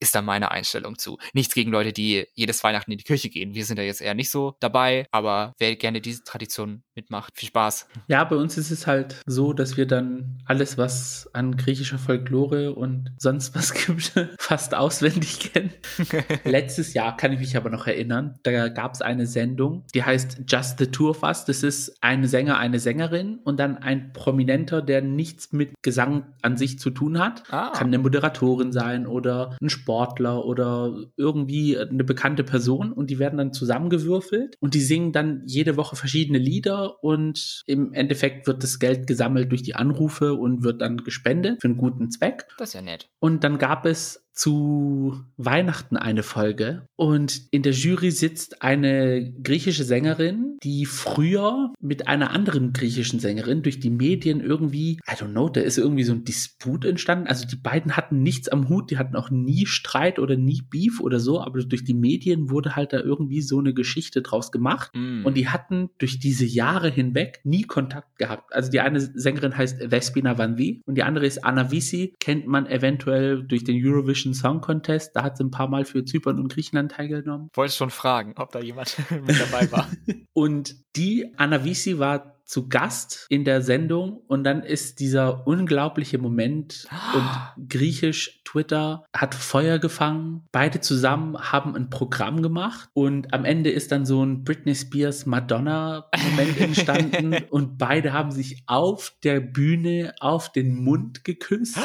[0.00, 1.18] ist da meine Einstellung zu.
[1.32, 3.54] Nichts gegen Leute, die jedes Weihnachten in die Kirche gehen.
[3.54, 7.48] Wir sind da jetzt eher nicht so dabei, aber wer gerne diese Tradition mitmacht, viel
[7.48, 7.88] Spaß.
[8.08, 12.74] Ja, bei uns ist es halt so, dass wir dann alles, was an griechischer Folklore
[12.74, 15.72] und sonst was gibt, fast auswendig kennen.
[16.44, 20.42] Letztes Jahr kann ich mich aber noch erinnern, da gab es eine Sendung, die heißt
[20.48, 21.44] Just the Two of Us.
[21.44, 26.56] Das ist ein Sänger, eine Sängerin und dann ein Prominenter, der nichts mit Gesang an
[26.56, 27.42] sich zu tun hat.
[27.50, 27.72] Ah.
[27.74, 33.18] Kann eine Moderatorin sein oder ein Sport Sportler oder irgendwie eine bekannte Person und die
[33.18, 38.62] werden dann zusammengewürfelt und die singen dann jede Woche verschiedene Lieder und im Endeffekt wird
[38.62, 42.46] das Geld gesammelt durch die Anrufe und wird dann gespendet für einen guten Zweck.
[42.58, 43.08] Das ist ja nett.
[43.18, 49.82] Und dann gab es zu Weihnachten eine Folge und in der Jury sitzt eine griechische
[49.82, 55.48] Sängerin, die früher mit einer anderen griechischen Sängerin durch die Medien irgendwie, I don't know,
[55.48, 57.26] da ist irgendwie so ein Disput entstanden.
[57.26, 61.00] Also die beiden hatten nichts am Hut, die hatten auch nie Streit oder nie Beef
[61.00, 64.92] oder so, aber durch die Medien wurde halt da irgendwie so eine Geschichte draus gemacht
[64.94, 65.26] mm.
[65.26, 68.52] und die hatten durch diese Jahre hinweg nie Kontakt gehabt.
[68.52, 72.66] Also die eine Sängerin heißt Vespina Vanvi und die andere ist Anna Visi, kennt man
[72.66, 75.14] eventuell durch den Eurovision Eurovision Song Contest.
[75.14, 77.48] Da hat sie ein paar Mal für Zypern und Griechenland teilgenommen.
[77.54, 79.88] Wollte schon fragen, ob da jemand mit dabei war.
[80.32, 86.16] und die Anna Visi war zu Gast in der Sendung und dann ist dieser unglaubliche
[86.16, 90.46] Moment und griechisch Twitter hat Feuer gefangen.
[90.50, 95.26] Beide zusammen haben ein Programm gemacht und am Ende ist dann so ein Britney Spears
[95.26, 101.78] Madonna Moment entstanden und beide haben sich auf der Bühne auf den Mund geküsst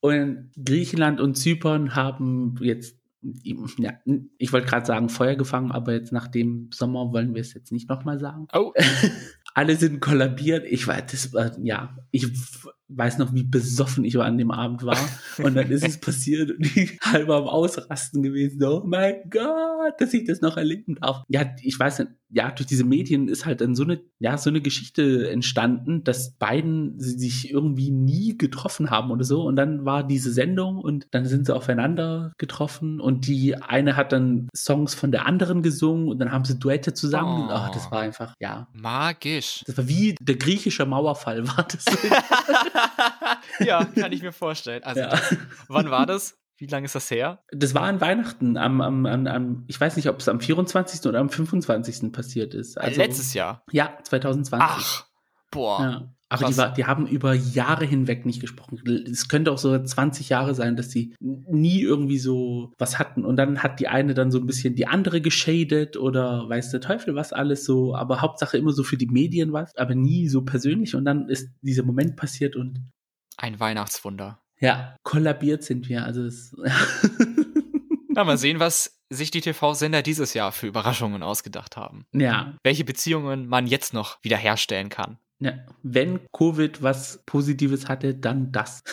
[0.00, 2.98] und Griechenland und Zypern haben jetzt
[3.78, 3.92] ja,
[4.36, 7.72] ich wollte gerade sagen Feuer gefangen, aber jetzt nach dem Sommer wollen wir es jetzt
[7.72, 8.48] nicht nochmal sagen.
[8.52, 8.72] Oh.
[9.54, 10.66] alle sind kollabiert.
[10.68, 12.26] Ich war, das war, ja, ich,
[12.88, 14.98] weiß noch, wie besoffen ich an dem Abend war.
[15.42, 18.62] Und dann ist es passiert und ich halber am Ausrasten gewesen.
[18.64, 21.24] Oh mein Gott, dass ich das noch erleben darf.
[21.28, 24.50] Ja, ich weiß nicht, ja, durch diese Medien ist halt dann so eine, ja, so
[24.50, 29.42] eine Geschichte entstanden, dass beiden sich irgendwie nie getroffen haben oder so.
[29.44, 34.12] Und dann war diese Sendung und dann sind sie aufeinander getroffen und die eine hat
[34.12, 37.46] dann Songs von der anderen gesungen und dann haben sie Duette zusammen.
[37.48, 37.52] Oh.
[37.52, 38.66] Ach, das war einfach, ja.
[38.72, 39.62] Magisch.
[39.66, 41.84] Das war wie der griechische Mauerfall, war das.
[43.60, 44.82] ja, kann ich mir vorstellen.
[44.82, 45.18] Also, ja.
[45.68, 46.38] wann war das?
[46.56, 47.42] Wie lange ist das her?
[47.50, 51.04] Das war an Weihnachten, am, am, am, am ich weiß nicht, ob es am 24.
[51.06, 52.12] oder am 25.
[52.12, 52.78] passiert ist.
[52.78, 53.64] Also, Letztes Jahr.
[53.72, 54.58] Ja, 2020.
[54.60, 55.06] Ach,
[55.50, 55.80] boah.
[55.80, 56.14] Ja.
[56.34, 58.80] Aber die, war, die haben über Jahre hinweg nicht gesprochen.
[59.10, 63.24] Es könnte auch so 20 Jahre sein, dass sie nie irgendwie so was hatten.
[63.24, 66.80] Und dann hat die eine dann so ein bisschen die andere geschadet oder weiß der
[66.80, 67.94] Teufel was alles so.
[67.94, 70.94] Aber Hauptsache immer so für die Medien was, aber nie so persönlich.
[70.94, 72.80] Und dann ist dieser Moment passiert und
[73.36, 74.40] Ein Weihnachtswunder.
[74.60, 76.04] ja, kollabiert sind wir.
[76.04, 76.54] Also es,
[78.14, 82.06] Na, mal sehen, was sich die TV-Sender dieses Jahr für Überraschungen ausgedacht haben.
[82.12, 85.18] ja, Welche Beziehungen man jetzt noch wiederherstellen kann.
[85.40, 88.82] Ja, wenn Covid was Positives hatte, dann das.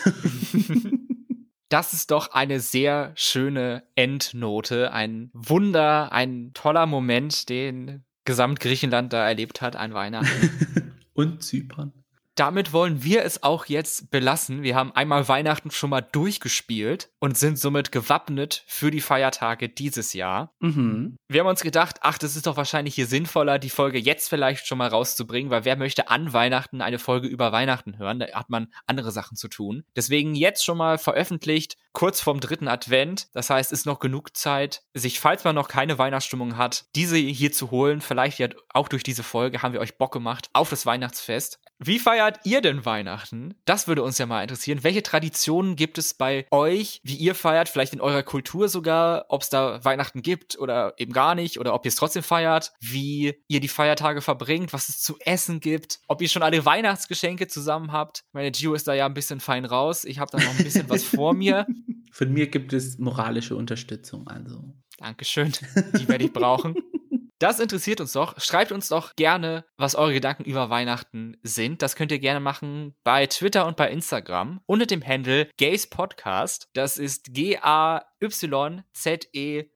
[1.71, 9.25] Das ist doch eine sehr schöne Endnote, ein Wunder, ein toller Moment, den Gesamtgriechenland da
[9.25, 10.91] erlebt hat an Weihnachten.
[11.13, 11.93] und Zypern.
[12.41, 14.63] Damit wollen wir es auch jetzt belassen.
[14.63, 20.13] Wir haben einmal Weihnachten schon mal durchgespielt und sind somit gewappnet für die Feiertage dieses
[20.13, 20.51] Jahr.
[20.59, 21.17] Mhm.
[21.27, 24.65] Wir haben uns gedacht, ach, das ist doch wahrscheinlich hier sinnvoller, die Folge jetzt vielleicht
[24.65, 28.17] schon mal rauszubringen, weil wer möchte an Weihnachten eine Folge über Weihnachten hören?
[28.17, 29.83] Da hat man andere Sachen zu tun.
[29.95, 33.27] Deswegen jetzt schon mal veröffentlicht, kurz vorm dritten Advent.
[33.35, 37.51] Das heißt, ist noch genug Zeit, sich, falls man noch keine Weihnachtsstimmung hat, diese hier
[37.51, 38.01] zu holen.
[38.01, 41.59] Vielleicht ja auch durch diese Folge haben wir euch Bock gemacht auf das Weihnachtsfest.
[41.83, 43.55] Wie feiert ihr denn Weihnachten?
[43.65, 44.83] Das würde uns ja mal interessieren.
[44.83, 47.69] Welche Traditionen gibt es bei euch, wie ihr feiert?
[47.69, 51.73] Vielleicht in eurer Kultur sogar, ob es da Weihnachten gibt oder eben gar nicht oder
[51.73, 55.99] ob ihr es trotzdem feiert, wie ihr die Feiertage verbringt, was es zu essen gibt,
[56.07, 58.25] ob ihr schon alle Weihnachtsgeschenke zusammen habt.
[58.31, 60.05] Meine Gio ist da ja ein bisschen fein raus.
[60.05, 61.65] Ich habe da noch ein bisschen was vor mir.
[62.11, 64.61] Von mir gibt es moralische Unterstützung, also.
[64.99, 65.51] Dankeschön.
[65.97, 66.75] Die werde ich brauchen.
[67.41, 68.39] Das interessiert uns doch.
[68.39, 71.81] Schreibt uns doch gerne, was eure Gedanken über Weihnachten sind.
[71.81, 76.69] Das könnt ihr gerne machen bei Twitter und bei Instagram unter dem Handle Gays Podcast.
[76.73, 77.63] Das ist G-A-Y-Z-E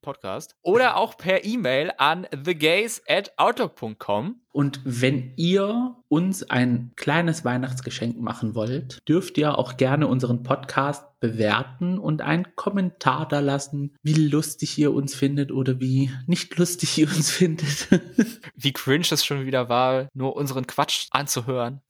[0.03, 0.55] Podcast.
[0.61, 4.44] Oder auch per E-Mail an thegays at outlook.com.
[4.55, 11.03] Und wenn ihr uns ein kleines Weihnachtsgeschenk machen wollt, dürft ihr auch gerne unseren Podcast
[11.19, 16.97] bewerten und einen Kommentar da lassen, wie lustig ihr uns findet oder wie nicht lustig
[16.97, 17.89] ihr uns findet.
[18.55, 21.81] Wie cringe es schon wieder war, nur unseren Quatsch anzuhören.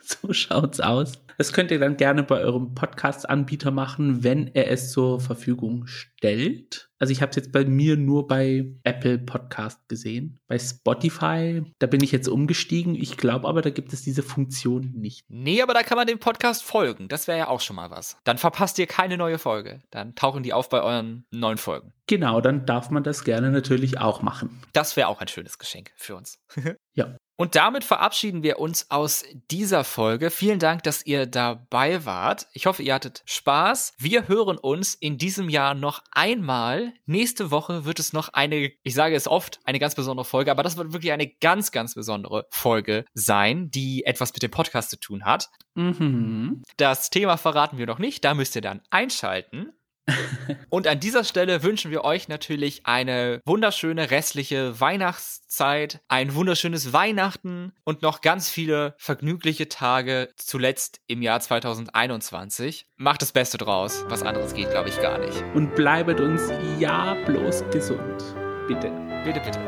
[0.00, 1.14] so schaut's aus.
[1.38, 6.88] Das könnt ihr dann gerne bei eurem Podcast-Anbieter machen, wenn er es zur Verfügung stellt.
[6.98, 10.40] Also ich habe es jetzt bei mir nur bei Apple Podcast gesehen.
[10.46, 12.94] Bei Spotify, da bin ich jetzt umgestiegen.
[12.94, 15.24] Ich glaube aber, da gibt es diese Funktion nicht.
[15.28, 17.08] Nee, aber da kann man dem Podcast folgen.
[17.08, 18.16] Das wäre ja auch schon mal was.
[18.24, 19.80] Dann verpasst ihr keine neue Folge.
[19.90, 21.92] Dann tauchen die auf bei euren neuen Folgen.
[22.06, 24.62] Genau, dann darf man das gerne natürlich auch machen.
[24.72, 26.38] Das wäre auch ein schönes Geschenk für uns.
[26.94, 27.14] Ja.
[27.36, 30.30] Und damit verabschieden wir uns aus dieser Folge.
[30.30, 32.48] Vielen Dank, dass ihr dabei wart.
[32.52, 33.94] Ich hoffe, ihr hattet Spaß.
[33.98, 36.94] Wir hören uns in diesem Jahr noch einmal.
[37.04, 40.62] Nächste Woche wird es noch eine, ich sage es oft, eine ganz besondere Folge, aber
[40.62, 44.98] das wird wirklich eine ganz, ganz besondere Folge sein, die etwas mit dem Podcast zu
[44.98, 45.50] tun hat.
[45.74, 46.62] Mhm.
[46.78, 49.72] Das Thema verraten wir noch nicht, da müsst ihr dann einschalten.
[50.68, 57.72] Und an dieser Stelle wünschen wir euch natürlich eine wunderschöne restliche Weihnachtszeit, ein wunderschönes Weihnachten
[57.84, 62.86] und noch ganz viele vergnügliche Tage zuletzt im Jahr 2021.
[62.96, 64.04] Macht das Beste draus.
[64.08, 65.42] Was anderes geht, glaube ich, gar nicht.
[65.54, 66.42] Und bleibet uns
[66.78, 68.22] ja bloß gesund.
[68.68, 68.90] Bitte.
[69.24, 69.60] Bitte, bitte.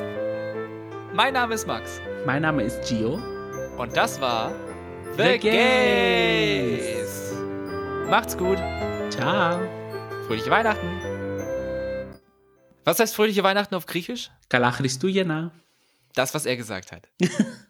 [1.15, 3.19] Mein Name ist Max Mein Name ist Gio.
[3.77, 4.53] und das war
[5.17, 6.81] The, The Gays.
[6.81, 7.33] Gays.
[8.09, 8.59] Macht's gut.
[9.11, 9.78] Ciao.
[10.29, 11.01] Fröhliche Weihnachten.
[12.85, 14.31] Was heißt fröhliche Weihnachten auf Griechisch?
[14.51, 15.53] Kalachristou jena.
[16.13, 17.09] Das, was er gesagt hat.